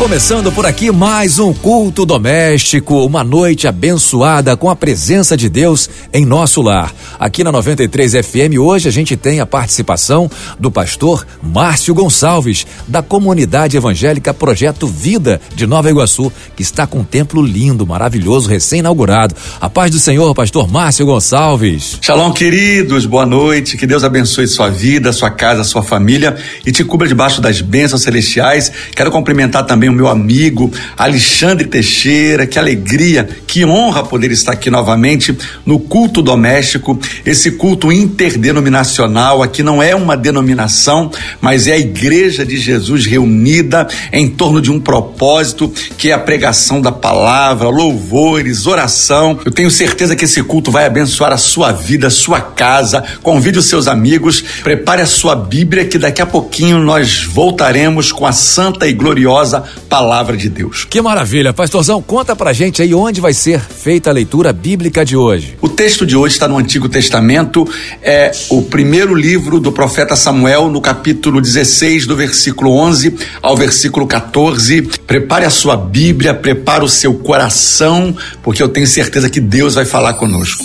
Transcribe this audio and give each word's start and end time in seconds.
Começando 0.00 0.50
por 0.50 0.64
aqui 0.64 0.90
mais 0.90 1.38
um 1.38 1.52
culto 1.52 2.06
doméstico, 2.06 3.04
uma 3.04 3.22
noite 3.22 3.68
abençoada 3.68 4.56
com 4.56 4.70
a 4.70 4.74
presença 4.74 5.36
de 5.36 5.46
Deus 5.46 5.90
em 6.10 6.24
nosso 6.24 6.62
lar. 6.62 6.90
Aqui 7.18 7.44
na 7.44 7.52
93 7.52 8.12
FM 8.14 8.56
hoje 8.58 8.88
a 8.88 8.90
gente 8.90 9.14
tem 9.14 9.40
a 9.40 9.46
participação 9.46 10.30
do 10.58 10.70
pastor 10.70 11.26
Márcio 11.42 11.92
Gonçalves, 11.92 12.66
da 12.88 13.02
comunidade 13.02 13.76
evangélica 13.76 14.32
Projeto 14.32 14.86
Vida 14.86 15.38
de 15.54 15.66
Nova 15.66 15.90
Iguaçu, 15.90 16.32
que 16.56 16.62
está 16.62 16.86
com 16.86 17.00
um 17.00 17.04
templo 17.04 17.42
lindo, 17.42 17.86
maravilhoso, 17.86 18.48
recém-inaugurado. 18.48 19.36
A 19.60 19.68
paz 19.68 19.90
do 19.90 19.98
Senhor, 19.98 20.34
pastor 20.34 20.66
Márcio 20.66 21.04
Gonçalves. 21.04 21.98
Shalom, 22.00 22.32
queridos, 22.32 23.04
boa 23.04 23.26
noite. 23.26 23.76
Que 23.76 23.86
Deus 23.86 24.02
abençoe 24.02 24.48
sua 24.48 24.70
vida, 24.70 25.12
sua 25.12 25.30
casa, 25.30 25.62
sua 25.62 25.82
família 25.82 26.38
e 26.64 26.72
te 26.72 26.82
cubra 26.84 27.06
debaixo 27.06 27.42
das 27.42 27.60
bênçãos 27.60 28.00
celestiais. 28.00 28.72
Quero 28.96 29.10
cumprimentar 29.10 29.66
também 29.66 29.89
o 29.90 29.94
meu 29.94 30.08
amigo 30.08 30.70
Alexandre 30.96 31.66
Teixeira. 31.66 32.46
Que 32.46 32.58
alegria, 32.58 33.28
que 33.46 33.64
honra 33.64 34.02
poder 34.02 34.30
estar 34.30 34.52
aqui 34.52 34.70
novamente 34.70 35.36
no 35.66 35.78
culto 35.78 36.22
doméstico, 36.22 36.98
esse 37.24 37.52
culto 37.52 37.92
interdenominacional. 37.92 39.42
Aqui 39.42 39.62
não 39.62 39.82
é 39.82 39.94
uma 39.94 40.16
denominação, 40.16 41.10
mas 41.40 41.66
é 41.66 41.72
a 41.72 41.78
Igreja 41.78 42.44
de 42.44 42.56
Jesus 42.56 43.06
reunida 43.06 43.88
em 44.12 44.28
torno 44.28 44.60
de 44.60 44.70
um 44.70 44.80
propósito 44.80 45.72
que 45.98 46.10
é 46.10 46.12
a 46.12 46.18
pregação 46.18 46.80
da 46.80 46.92
palavra, 46.92 47.68
louvores, 47.68 48.66
oração. 48.66 49.38
Eu 49.44 49.52
tenho 49.52 49.70
certeza 49.70 50.14
que 50.14 50.24
esse 50.24 50.42
culto 50.42 50.70
vai 50.70 50.86
abençoar 50.86 51.32
a 51.32 51.36
sua 51.36 51.72
vida, 51.72 52.06
a 52.06 52.10
sua 52.10 52.40
casa. 52.40 53.04
Convide 53.22 53.58
os 53.58 53.66
seus 53.66 53.88
amigos, 53.88 54.42
prepare 54.62 55.02
a 55.02 55.06
sua 55.06 55.34
Bíblia 55.34 55.84
que 55.84 55.98
daqui 55.98 56.22
a 56.22 56.26
pouquinho 56.26 56.78
nós 56.78 57.24
voltaremos 57.24 58.12
com 58.12 58.26
a 58.26 58.32
santa 58.32 58.86
e 58.86 58.92
gloriosa 58.92 59.64
palavra 59.80 60.36
de 60.36 60.48
Deus. 60.48 60.86
Que 60.88 61.00
maravilha. 61.00 61.52
Pastorzão, 61.52 62.02
conta 62.02 62.36
pra 62.36 62.52
gente 62.52 62.82
aí 62.82 62.94
onde 62.94 63.20
vai 63.20 63.32
ser 63.32 63.60
feita 63.60 64.10
a 64.10 64.12
leitura 64.12 64.52
bíblica 64.52 65.04
de 65.04 65.16
hoje. 65.16 65.56
O 65.60 65.68
texto 65.68 66.06
de 66.06 66.16
hoje 66.16 66.34
está 66.34 66.46
no 66.46 66.58
Antigo 66.58 66.88
Testamento, 66.88 67.66
é 68.02 68.30
o 68.48 68.62
primeiro 68.62 69.14
livro 69.14 69.60
do 69.60 69.72
profeta 69.72 70.14
Samuel, 70.14 70.68
no 70.68 70.80
capítulo 70.80 71.40
16, 71.40 72.06
do 72.06 72.16
versículo 72.16 72.72
11 72.72 73.16
ao 73.42 73.56
versículo 73.56 74.06
14. 74.06 74.82
Prepare 75.06 75.44
a 75.44 75.50
sua 75.50 75.76
Bíblia, 75.76 76.34
prepare 76.34 76.84
o 76.84 76.88
seu 76.88 77.14
coração, 77.14 78.16
porque 78.42 78.62
eu 78.62 78.68
tenho 78.68 78.86
certeza 78.86 79.30
que 79.30 79.40
Deus 79.40 79.74
vai 79.74 79.84
falar 79.84 80.14
conosco. 80.14 80.64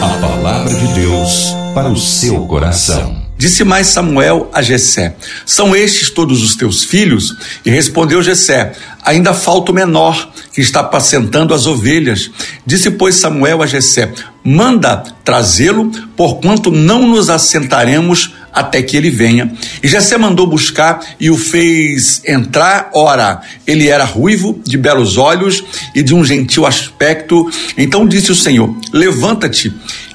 A 0.00 0.08
palavra 0.20 0.74
de 0.74 0.86
Deus 0.94 1.54
para 1.74 1.88
o 1.88 1.96
seu 1.96 2.46
coração. 2.46 3.21
Disse 3.42 3.64
mais 3.64 3.88
Samuel 3.88 4.48
a 4.52 4.62
Jessé: 4.62 5.16
São 5.44 5.74
estes 5.74 6.10
todos 6.10 6.44
os 6.44 6.54
teus 6.54 6.84
filhos? 6.84 7.36
E 7.66 7.70
respondeu 7.70 8.22
Jessé: 8.22 8.70
Ainda 9.04 9.34
falta 9.34 9.72
o 9.72 9.74
menor, 9.74 10.32
que 10.54 10.60
está 10.60 10.78
apacentando 10.78 11.52
as 11.52 11.66
ovelhas. 11.66 12.30
Disse, 12.64 12.88
pois, 12.92 13.16
Samuel 13.16 13.60
a 13.60 13.66
Jessé: 13.66 14.12
Manda 14.44 15.02
trazê-lo, 15.24 15.90
porquanto 16.16 16.70
não 16.70 17.08
nos 17.08 17.28
assentaremos 17.28 18.32
até 18.52 18.80
que 18.80 18.96
ele 18.96 19.10
venha. 19.10 19.52
E 19.82 19.88
Jessé 19.88 20.16
mandou 20.16 20.46
buscar 20.46 21.00
e 21.18 21.28
o 21.28 21.36
fez 21.36 22.22
entrar. 22.24 22.90
Ora, 22.94 23.40
ele 23.66 23.88
era 23.88 24.04
ruivo, 24.04 24.60
de 24.64 24.78
belos 24.78 25.16
olhos 25.16 25.64
e 25.96 26.00
de 26.00 26.14
um 26.14 26.24
gentil 26.24 26.64
aspecto. 26.64 27.50
Então 27.76 28.06
disse 28.06 28.30
o 28.30 28.36
Senhor: 28.36 28.72
Levanta-te 28.92 29.74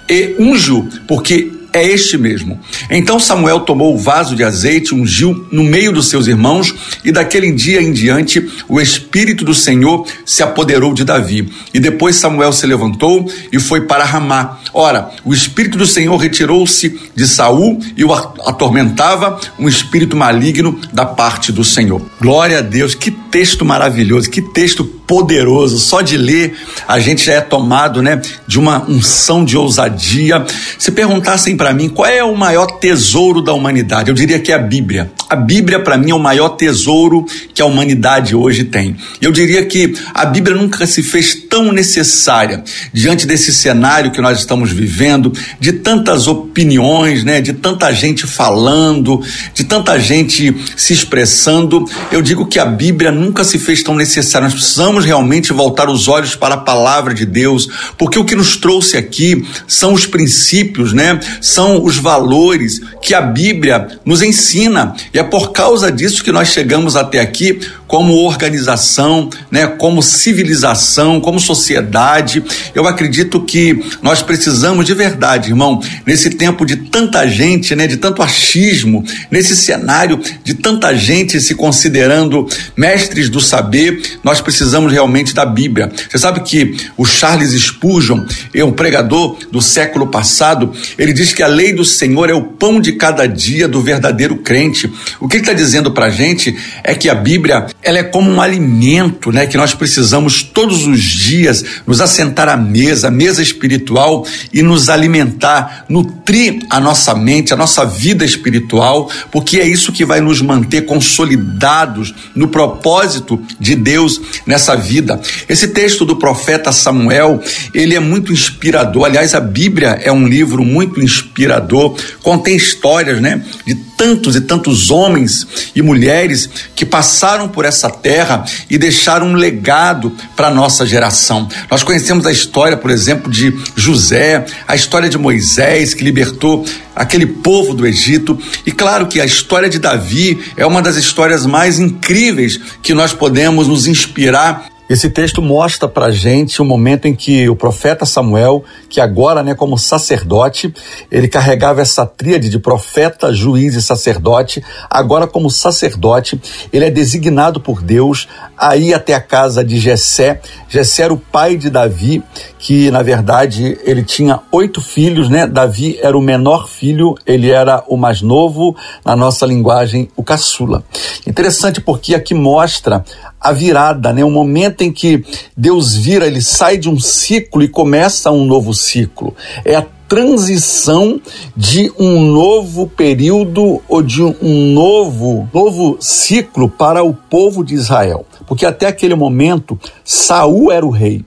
e 0.10 0.34
unge-o, 0.40 0.84
porque 1.06 1.57
é 1.78 1.86
este 1.86 2.18
mesmo. 2.18 2.60
Então 2.90 3.20
Samuel 3.20 3.62
tomou 3.62 3.94
o 3.94 3.98
vaso 3.98 4.36
de 4.36 4.44
azeite, 4.44 4.96
ungiu 4.96 5.46
no 5.52 5.64
meio 5.64 5.92
dos 5.92 6.10
seus 6.10 6.28
irmãos, 6.28 6.74
e 7.04 7.12
daquele 7.12 7.52
dia 7.52 7.82
em 7.82 7.92
diante 7.92 8.50
o 8.68 8.82
Espírito 8.82 9.46
do 9.46 9.54
Senhor 9.54 10.06
se 10.26 10.44
apoderou 10.44 10.94
de 10.94 11.04
Davi. 11.04 11.50
E 11.74 11.80
depois 11.80 12.16
Samuel 12.16 12.52
se 12.52 12.66
levantou 12.66 13.30
e 13.52 13.60
foi 13.60 13.82
para 13.82 14.04
Ramá. 14.04 14.60
Ora, 14.74 15.12
o 15.24 15.34
Espírito 15.34 15.78
do 15.78 15.86
Senhor 15.86 16.16
retirou-se 16.18 17.00
de 17.16 17.28
Saul 17.28 17.80
e 17.96 18.04
o 18.04 18.14
atormentava 18.14 19.40
um 19.60 19.68
espírito 19.68 20.16
maligno 20.16 20.80
da 20.92 21.06
parte 21.06 21.52
do 21.52 21.64
Senhor. 21.64 22.02
Glória 22.20 22.60
a 22.60 22.62
Deus, 22.62 22.96
que 22.96 23.12
texto 23.12 23.66
maravilhoso, 23.66 24.30
que 24.30 24.42
texto 24.42 24.97
poderoso. 25.08 25.80
Só 25.80 26.02
de 26.02 26.18
ler 26.18 26.56
a 26.88 27.00
gente 27.00 27.26
já 27.26 27.34
é 27.34 27.42
tomado, 27.42 28.02
né, 28.02 28.22
de 28.46 28.60
uma 28.60 28.84
unção 28.88 29.44
de 29.44 29.58
ousadia. 29.58 30.46
Se 30.78 30.92
perguntassem 30.92 31.56
para 31.56 31.74
mim 31.74 31.88
qual 31.88 32.08
é 32.08 32.24
o 32.24 32.36
maior 32.36 32.68
tesouro 32.68 33.42
da 33.42 33.54
humanidade, 33.54 34.10
eu 34.10 34.16
diria 34.16 34.40
que 34.40 34.52
é 34.52 34.56
a 34.56 34.60
Bíblia. 34.60 35.12
A 35.30 35.36
Bíblia 35.36 35.80
para 35.80 35.98
mim 35.98 36.12
é 36.12 36.16
o 36.16 36.20
maior 36.20 36.50
tesouro 36.50 37.26
que 37.54 37.62
a 37.62 37.66
humanidade 37.66 38.36
hoje 38.36 38.66
tem. 38.66 38.96
Eu 39.22 39.32
diria 39.32 39.66
que 39.66 39.94
a 40.14 40.26
Bíblia 40.26 40.56
nunca 40.56 40.86
se 40.86 41.02
fez 41.02 41.36
tão 41.50 41.72
necessária 41.72 42.64
diante 42.94 43.26
desse 43.26 43.54
cenário 43.54 44.12
que 44.12 44.22
nós 44.22 44.40
estamos 44.40 44.72
vivendo, 44.72 45.32
de 45.60 45.74
tantas 45.74 46.28
opiniões, 46.28 47.24
né, 47.24 47.42
de 47.42 47.54
tanta 47.54 47.92
gente 47.94 48.26
falando, 48.26 49.22
de 49.54 49.64
tanta 49.64 50.00
gente 50.00 50.56
se 50.76 50.94
expressando. 50.94 51.86
Eu 52.12 52.22
digo 52.22 52.46
que 52.46 52.60
a 52.60 52.66
Bíblia 52.66 53.12
nunca 53.12 53.44
se 53.44 53.58
fez 53.58 53.84
tão 53.84 53.96
necessária. 53.96 54.46
Nós 54.46 54.54
precisamos 54.54 54.97
realmente 55.06 55.54
voltar 55.54 55.90
os 55.90 56.08
olhos 56.08 56.36
para 56.36 56.56
a 56.56 56.60
palavra 56.60 57.14
de 57.14 57.26
Deus, 57.26 57.68
porque 57.98 58.20
o 58.20 58.26
que 58.26 58.36
nos 58.36 58.58
trouxe 58.58 58.98
aqui 58.98 59.46
são 59.68 59.94
os 59.94 60.06
princípios, 60.06 60.94
né? 60.94 61.20
São 61.42 61.84
os 61.84 61.98
valores 61.98 62.80
que 63.02 63.14
a 63.14 63.22
Bíblia 63.22 64.00
nos 64.06 64.22
ensina. 64.22 64.96
E 65.14 65.20
é 65.20 65.24
por 65.24 65.52
causa 65.52 65.92
disso 65.92 66.24
que 66.24 66.32
nós 66.32 66.50
chegamos 66.50 66.96
até 66.96 67.20
aqui 67.20 67.60
como 67.88 68.14
organização, 68.16 69.30
né, 69.50 69.66
como 69.66 70.04
civilização, 70.04 71.22
como 71.22 71.40
sociedade. 71.40 72.44
Eu 72.76 72.86
acredito 72.86 73.42
que 73.42 73.84
nós 74.02 74.22
precisamos 74.22 74.86
de 74.86 74.94
verdade, 74.94 75.50
irmão, 75.50 75.82
nesse 76.06 76.32
tempo 76.32 76.66
de 76.66 76.76
tanta 76.76 77.28
gente, 77.28 77.76
né, 77.76 77.88
de 77.88 77.98
tanto 77.98 78.22
achismo, 78.22 79.04
nesse 79.32 79.56
cenário 79.56 80.20
de 80.44 80.54
tanta 80.54 80.96
gente 80.96 81.40
se 81.40 81.56
considerando 81.56 82.48
mestres 82.76 83.30
do 83.30 83.40
saber, 83.40 84.02
nós 84.24 84.42
precisamos 84.42 84.92
realmente 84.92 85.34
da 85.34 85.46
Bíblia. 85.46 85.92
Você 86.10 86.18
sabe 86.18 86.42
que 86.42 86.76
o 86.98 87.06
Charles 87.06 87.52
Spurgeon, 87.52 88.26
é 88.54 88.64
um 88.64 88.72
pregador 88.72 89.38
do 89.52 89.62
século 89.62 90.08
passado, 90.08 90.74
ele 90.98 91.14
diz 91.14 91.34
que 91.34 91.44
a 91.44 91.48
lei 91.48 91.74
do 91.74 91.86
Senhor 91.86 92.30
é 92.30 92.34
o 92.34 92.44
pão 92.44 92.82
de 92.82 92.94
cada 92.94 93.28
dia 93.28 93.68
do 93.68 93.82
verdadeiro 93.82 94.38
crente. 94.38 94.92
O 95.20 95.28
que 95.28 95.38
ele 95.38 95.44
está 95.44 95.54
dizendo 95.54 95.92
para 95.92 96.10
gente 96.10 96.56
é 96.84 96.96
que 96.96 97.10
a 97.10 97.16
Bíblia 97.16 97.68
ela 97.88 98.00
é 98.00 98.04
como 98.04 98.30
um 98.30 98.42
alimento, 98.42 99.32
né, 99.32 99.48
que 99.48 99.56
nós 99.56 99.74
precisamos 99.74 100.44
todos 100.44 100.86
os 100.86 101.02
dias 101.02 101.64
nos 101.88 102.02
assentar 102.02 102.50
à 102.50 102.58
mesa, 102.58 103.10
mesa 103.10 103.42
espiritual 103.42 104.28
e 104.52 104.62
nos 104.62 104.90
alimentar, 104.90 105.86
nutrir 105.88 106.66
a 106.70 106.82
nossa 106.82 107.16
mente, 107.16 107.54
a 107.54 107.56
nossa 107.56 107.86
vida 107.86 108.26
espiritual, 108.26 109.10
porque 109.32 109.62
é 109.62 109.66
isso 109.66 109.94
que 109.94 110.04
vai 110.04 110.20
nos 110.20 110.42
manter 110.42 110.82
consolidados 110.82 112.14
no 112.36 112.50
propósito 112.50 113.42
de 113.58 113.74
Deus 113.74 114.20
nessa 114.46 114.76
vida. 114.76 115.22
Esse 115.48 115.70
texto 115.70 116.04
do 116.04 116.18
profeta 116.18 116.74
Samuel, 116.74 117.42
ele 117.74 117.96
é 117.96 118.02
muito 118.02 118.34
inspirador. 118.34 119.06
Aliás, 119.06 119.34
a 119.34 119.40
Bíblia 119.40 119.98
é 120.04 120.12
um 120.12 120.28
livro 120.28 120.66
muito 120.66 121.02
inspirador, 121.02 121.98
contém 122.22 122.58
histórias, 122.58 123.22
né, 123.22 123.42
de 123.66 123.76
tantos 123.98 124.36
e 124.36 124.42
tantos 124.42 124.92
homens 124.92 125.48
e 125.74 125.82
mulheres 125.82 126.50
que 126.76 126.86
passaram 126.86 127.48
por 127.48 127.64
essa 127.66 127.77
terra 127.88 128.44
e 128.68 128.78
deixaram 128.78 129.28
um 129.28 129.36
legado 129.36 130.12
para 130.36 130.48
a 130.48 130.54
nossa 130.54 130.86
geração. 130.86 131.48
Nós 131.70 131.84
conhecemos 131.84 132.26
a 132.26 132.32
história, 132.32 132.76
por 132.76 132.90
exemplo, 132.90 133.32
de 133.32 133.54
José, 133.76 134.44
a 134.68 134.76
história 134.76 135.08
de 135.08 135.18
Moisés, 135.18 135.94
que 135.94 136.04
libertou 136.04 136.66
aquele 136.96 137.28
povo 137.28 137.76
do 137.76 137.86
Egito. 137.86 138.40
E 138.66 138.72
claro 138.72 139.06
que 139.06 139.22
a 139.22 139.26
história 139.26 139.70
de 139.70 139.78
Davi 139.78 140.40
é 140.58 140.66
uma 140.66 140.82
das 140.82 140.96
histórias 140.96 141.46
mais 141.46 141.78
incríveis 141.78 142.60
que 142.82 142.96
nós 142.96 143.14
podemos 143.14 143.68
nos 143.68 143.86
inspirar 143.86 144.66
esse 144.90 145.10
texto 145.10 145.42
mostra 145.42 145.88
para 145.88 146.12
gente 146.12 146.62
o 146.62 146.66
momento 146.66 147.08
em 147.08 147.16
que 147.16 147.50
o 147.50 147.56
profeta 147.56 148.06
Samuel, 148.06 148.64
que 148.90 149.02
agora, 149.02 149.44
né, 149.44 149.54
como 149.54 149.78
sacerdote, 149.78 150.74
ele 151.12 151.28
carregava 151.28 151.82
essa 151.82 152.06
tríade 152.06 152.50
de 152.50 152.58
profeta, 152.58 153.34
juiz 153.34 153.76
e 153.76 153.82
sacerdote. 153.82 154.64
Agora, 154.90 155.28
como 155.28 155.50
sacerdote, 155.50 156.40
ele 156.72 156.86
é 156.86 156.90
designado 156.90 157.60
por 157.60 157.82
Deus 157.82 158.28
a 158.58 158.78
ir 158.78 158.94
até 158.94 159.14
a 159.14 159.22
casa 159.22 159.64
de 159.64 159.78
Jessé. 159.78 160.40
Jessé 160.70 161.04
era 161.04 161.14
o 161.14 161.18
pai 161.18 161.58
de 161.58 161.70
Davi, 161.70 162.24
que 162.68 162.92
na 162.92 163.02
verdade 163.02 163.78
ele 163.86 164.04
tinha 164.04 164.42
oito 164.52 164.82
filhos, 164.82 165.30
né? 165.30 165.48
Davi 165.48 165.98
era 166.02 166.18
o 166.18 166.22
menor 166.22 166.68
filho, 166.68 167.16
ele 167.26 167.50
era 167.50 167.82
o 167.88 167.96
mais 167.96 168.22
novo, 168.22 168.76
na 169.06 169.16
nossa 169.16 169.46
linguagem, 169.46 170.10
o 170.18 170.22
caçula. 170.22 170.84
Interessante 171.26 171.80
porque 171.80 172.14
aqui 172.14 172.34
mostra 172.34 173.06
a 173.40 173.54
virada, 173.54 174.12
né? 174.12 174.22
O 174.26 174.30
momento 174.30 174.82
em 174.82 174.92
que 174.92 175.24
Deus 175.56 175.96
vira, 175.96 176.28
ele 176.28 176.42
sai 176.42 176.76
de 176.76 176.90
um 176.90 177.00
ciclo 177.00 177.64
e 177.64 177.70
começa 177.70 178.34
um 178.34 178.44
novo 178.44 178.74
ciclo. 178.74 179.34
É 179.64 179.78
a 179.78 179.86
transição 180.06 181.22
de 181.56 181.90
um 181.98 182.20
novo 182.20 182.86
período 182.86 183.82
ou 183.88 184.02
de 184.02 184.22
um 184.22 184.74
novo 184.74 185.48
novo 185.54 185.96
ciclo 186.02 186.68
para 186.68 187.02
o 187.02 187.14
povo 187.14 187.64
de 187.64 187.76
Israel. 187.76 188.26
Porque 188.46 188.66
até 188.66 188.88
aquele 188.88 189.16
momento 189.16 189.80
Saul 190.04 190.70
era 190.70 190.86
o 190.86 190.90
rei. 190.90 191.24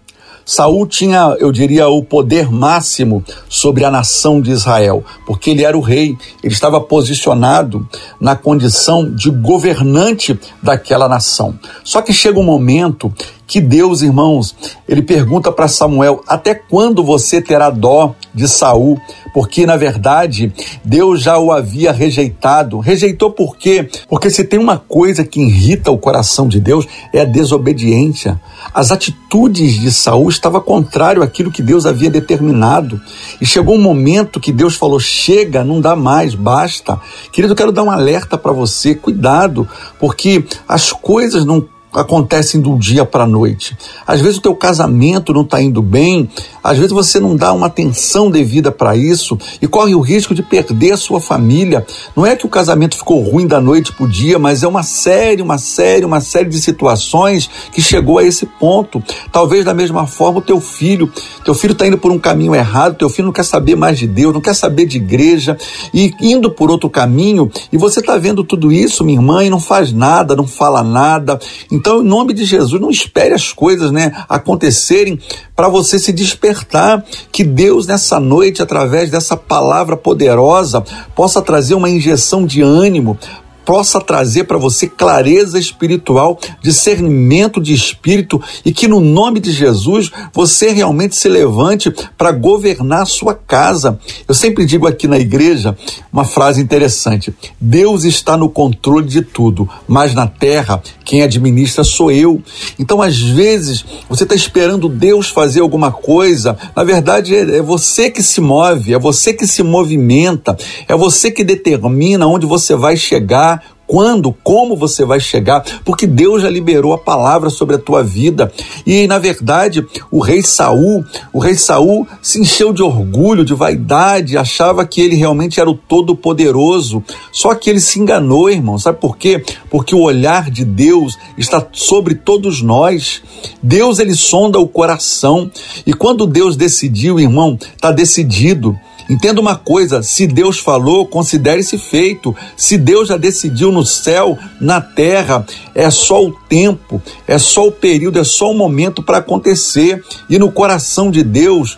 Saul 0.50 0.84
tinha, 0.84 1.36
eu 1.38 1.52
diria, 1.52 1.88
o 1.88 2.02
poder 2.02 2.50
máximo 2.50 3.22
sobre 3.48 3.84
a 3.84 3.90
nação 3.90 4.40
de 4.40 4.50
Israel, 4.50 5.04
porque 5.24 5.50
ele 5.50 5.62
era 5.62 5.78
o 5.78 5.80
rei, 5.80 6.18
ele 6.42 6.52
estava 6.52 6.80
posicionado 6.80 7.88
na 8.20 8.34
condição 8.34 9.08
de 9.08 9.30
governante 9.30 10.36
daquela 10.60 11.08
nação. 11.08 11.56
Só 11.84 12.02
que 12.02 12.12
chega 12.12 12.40
um 12.40 12.42
momento 12.42 13.14
que 13.50 13.60
Deus, 13.60 14.00
irmãos, 14.00 14.54
ele 14.88 15.02
pergunta 15.02 15.50
para 15.50 15.66
Samuel: 15.66 16.22
"Até 16.24 16.54
quando 16.54 17.02
você 17.02 17.42
terá 17.42 17.68
dó 17.68 18.14
de 18.32 18.46
Saul?" 18.46 18.96
Porque 19.34 19.66
na 19.66 19.76
verdade, 19.76 20.52
Deus 20.84 21.20
já 21.20 21.36
o 21.36 21.50
havia 21.50 21.90
rejeitado. 21.90 22.78
Rejeitou 22.78 23.32
por 23.32 23.56
quê? 23.56 23.88
Porque 24.08 24.30
se 24.30 24.44
tem 24.44 24.56
uma 24.58 24.78
coisa 24.78 25.24
que 25.24 25.40
irrita 25.40 25.90
o 25.90 25.98
coração 25.98 26.46
de 26.46 26.60
Deus 26.60 26.86
é 27.12 27.22
a 27.22 27.24
desobediência. 27.24 28.40
As 28.72 28.92
atitudes 28.92 29.74
de 29.74 29.90
Saul 29.90 30.28
estavam 30.28 30.60
contrário 30.60 31.22
àquilo 31.22 31.50
que 31.50 31.62
Deus 31.62 31.86
havia 31.86 32.08
determinado. 32.08 33.00
E 33.40 33.46
chegou 33.46 33.74
um 33.74 33.82
momento 33.82 34.38
que 34.38 34.52
Deus 34.52 34.76
falou: 34.76 35.00
"Chega, 35.00 35.64
não 35.64 35.80
dá 35.80 35.96
mais, 35.96 36.36
basta". 36.36 37.00
Querido, 37.32 37.54
eu 37.54 37.56
quero 37.56 37.72
dar 37.72 37.82
um 37.82 37.90
alerta 37.90 38.38
para 38.38 38.52
você, 38.52 38.94
cuidado, 38.94 39.68
porque 39.98 40.44
as 40.68 40.92
coisas 40.92 41.44
não 41.44 41.66
acontecem 41.92 42.60
do 42.60 42.76
dia 42.78 43.04
para 43.04 43.24
a 43.24 43.26
noite. 43.26 43.76
Às 44.06 44.20
vezes 44.20 44.38
o 44.38 44.42
teu 44.42 44.54
casamento 44.54 45.32
não 45.32 45.42
está 45.42 45.60
indo 45.60 45.82
bem, 45.82 46.28
às 46.62 46.76
vezes 46.76 46.92
você 46.92 47.18
não 47.18 47.34
dá 47.34 47.52
uma 47.52 47.66
atenção 47.66 48.30
devida 48.30 48.70
para 48.70 48.96
isso 48.96 49.38
e 49.60 49.66
corre 49.66 49.94
o 49.94 50.00
risco 50.00 50.34
de 50.34 50.42
perder 50.42 50.92
a 50.92 50.96
sua 50.96 51.20
família. 51.20 51.84
Não 52.14 52.24
é 52.24 52.36
que 52.36 52.46
o 52.46 52.48
casamento 52.48 52.96
ficou 52.96 53.20
ruim 53.22 53.46
da 53.46 53.60
noite 53.60 53.92
para 53.92 54.04
o 54.04 54.08
dia, 54.08 54.38
mas 54.38 54.62
é 54.62 54.68
uma 54.68 54.82
série, 54.82 55.42
uma 55.42 55.58
série, 55.58 56.04
uma 56.04 56.20
série 56.20 56.48
de 56.48 56.60
situações 56.60 57.50
que 57.72 57.82
chegou 57.82 58.18
a 58.18 58.24
esse 58.24 58.46
ponto. 58.46 59.02
Talvez 59.32 59.64
da 59.64 59.74
mesma 59.74 60.06
forma 60.06 60.38
o 60.38 60.42
teu 60.42 60.60
filho, 60.60 61.12
teu 61.44 61.54
filho 61.54 61.72
está 61.72 61.86
indo 61.86 61.98
por 61.98 62.12
um 62.12 62.18
caminho 62.18 62.54
errado, 62.54 62.96
teu 62.96 63.08
filho 63.08 63.26
não 63.26 63.32
quer 63.32 63.44
saber 63.44 63.76
mais 63.76 63.98
de 63.98 64.06
Deus, 64.06 64.32
não 64.32 64.40
quer 64.40 64.54
saber 64.54 64.86
de 64.86 64.96
igreja 64.96 65.56
e 65.92 66.14
indo 66.20 66.50
por 66.50 66.70
outro 66.70 66.88
caminho 66.88 67.50
e 67.72 67.76
você 67.76 68.00
está 68.00 68.16
vendo 68.16 68.42
tudo 68.42 68.72
isso, 68.72 69.04
minha 69.04 69.18
irmã, 69.18 69.44
e 69.44 69.50
não 69.50 69.60
faz 69.60 69.92
nada, 69.92 70.34
não 70.34 70.46
fala 70.46 70.82
nada. 70.82 71.38
Em 71.86 72.04
nome 72.04 72.32
de 72.32 72.44
Jesus, 72.44 72.80
não 72.80 72.90
espere 72.90 73.34
as 73.34 73.52
coisas, 73.52 73.90
né, 73.90 74.12
acontecerem 74.28 75.18
para 75.54 75.68
você 75.68 75.98
se 75.98 76.12
despertar. 76.12 77.04
Que 77.32 77.44
Deus 77.44 77.86
nessa 77.86 78.18
noite, 78.18 78.62
através 78.62 79.10
dessa 79.10 79.36
palavra 79.36 79.96
poderosa, 79.96 80.82
possa 81.14 81.42
trazer 81.42 81.74
uma 81.74 81.90
injeção 81.90 82.46
de 82.46 82.62
ânimo, 82.62 83.18
possa 83.64 84.00
trazer 84.00 84.44
para 84.44 84.58
você 84.58 84.86
clareza 84.86 85.58
espiritual, 85.58 86.38
discernimento 86.62 87.60
de 87.60 87.72
espírito 87.72 88.40
e 88.64 88.72
que 88.72 88.88
no 88.88 89.00
nome 89.00 89.40
de 89.40 89.52
Jesus 89.52 90.10
você 90.32 90.70
realmente 90.70 91.14
se 91.16 91.28
levante 91.28 91.92
para 92.16 92.32
governar 92.32 93.02
a 93.02 93.06
sua 93.06 93.34
casa. 93.34 93.98
Eu 94.26 94.34
sempre 94.34 94.64
digo 94.64 94.86
aqui 94.86 95.06
na 95.06 95.18
igreja 95.18 95.76
uma 96.12 96.24
frase 96.24 96.60
interessante: 96.60 97.34
Deus 97.60 98.04
está 98.04 98.36
no 98.36 98.48
controle 98.48 99.06
de 99.06 99.22
tudo, 99.22 99.68
mas 99.86 100.14
na 100.14 100.26
terra 100.26 100.82
quem 101.04 101.22
administra 101.22 101.82
sou 101.84 102.10
eu. 102.10 102.40
Então, 102.78 103.02
às 103.02 103.18
vezes, 103.18 103.84
você 104.08 104.22
está 104.22 104.34
esperando 104.34 104.88
Deus 104.88 105.28
fazer 105.28 105.60
alguma 105.60 105.90
coisa, 105.90 106.56
na 106.74 106.84
verdade 106.84 107.34
é, 107.34 107.58
é 107.58 107.62
você 107.62 108.10
que 108.10 108.22
se 108.22 108.40
move, 108.40 108.94
é 108.94 108.98
você 108.98 109.32
que 109.32 109.46
se 109.46 109.62
movimenta, 109.62 110.56
é 110.88 110.96
você 110.96 111.30
que 111.30 111.42
determina 111.42 112.26
onde 112.26 112.46
você 112.46 112.74
vai 112.74 112.96
chegar 112.96 113.59
quando, 113.90 114.32
como 114.44 114.76
você 114.76 115.04
vai 115.04 115.18
chegar, 115.18 115.64
porque 115.84 116.06
Deus 116.06 116.42
já 116.42 116.48
liberou 116.48 116.92
a 116.92 116.98
palavra 116.98 117.50
sobre 117.50 117.74
a 117.74 117.78
tua 117.78 118.04
vida. 118.04 118.52
E 118.86 119.04
na 119.08 119.18
verdade, 119.18 119.84
o 120.12 120.20
rei 120.20 120.42
Saul, 120.42 121.04
o 121.32 121.40
rei 121.40 121.56
Saul 121.56 122.06
se 122.22 122.40
encheu 122.40 122.72
de 122.72 122.84
orgulho, 122.84 123.44
de 123.44 123.52
vaidade, 123.52 124.38
achava 124.38 124.86
que 124.86 125.00
ele 125.00 125.16
realmente 125.16 125.58
era 125.58 125.68
o 125.68 125.74
todo 125.74 126.14
poderoso. 126.14 127.02
Só 127.32 127.52
que 127.52 127.68
ele 127.68 127.80
se 127.80 127.98
enganou, 127.98 128.48
irmão. 128.48 128.78
Sabe 128.78 129.00
por 129.00 129.16
quê? 129.16 129.42
Porque 129.68 129.92
o 129.92 130.02
olhar 130.02 130.52
de 130.52 130.64
Deus 130.64 131.18
está 131.36 131.66
sobre 131.72 132.14
todos 132.14 132.62
nós. 132.62 133.20
Deus 133.60 133.98
ele 133.98 134.14
sonda 134.14 134.60
o 134.60 134.68
coração. 134.68 135.50
E 135.84 135.92
quando 135.92 136.28
Deus 136.28 136.54
decidiu, 136.54 137.18
irmão, 137.18 137.58
está 137.60 137.90
decidido. 137.90 138.78
Entenda 139.10 139.40
uma 139.40 139.56
coisa: 139.56 140.04
se 140.04 140.24
Deus 140.24 140.60
falou, 140.60 141.04
considere-se 141.04 141.76
feito. 141.76 142.34
Se 142.56 142.78
Deus 142.78 143.08
já 143.08 143.16
decidiu 143.16 143.72
no 143.72 143.84
céu, 143.84 144.38
na 144.60 144.80
terra, 144.80 145.44
é 145.74 145.90
só 145.90 146.24
o 146.24 146.30
tempo, 146.30 147.02
é 147.26 147.36
só 147.36 147.66
o 147.66 147.72
período, 147.72 148.20
é 148.20 148.24
só 148.24 148.52
o 148.52 148.54
momento 148.54 149.02
para 149.02 149.18
acontecer. 149.18 150.00
E 150.28 150.38
no 150.38 150.52
coração 150.52 151.10
de 151.10 151.24
Deus, 151.24 151.76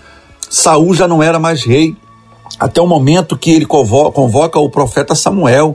Saul 0.50 0.92
já 0.92 1.08
não 1.08 1.22
era 1.22 1.38
mais 1.38 1.64
rei. 1.64 1.96
Até 2.60 2.82
o 2.82 2.86
momento 2.86 3.38
que 3.38 3.50
ele 3.50 3.64
convoca 3.64 4.60
o 4.60 4.68
profeta 4.68 5.14
Samuel 5.14 5.74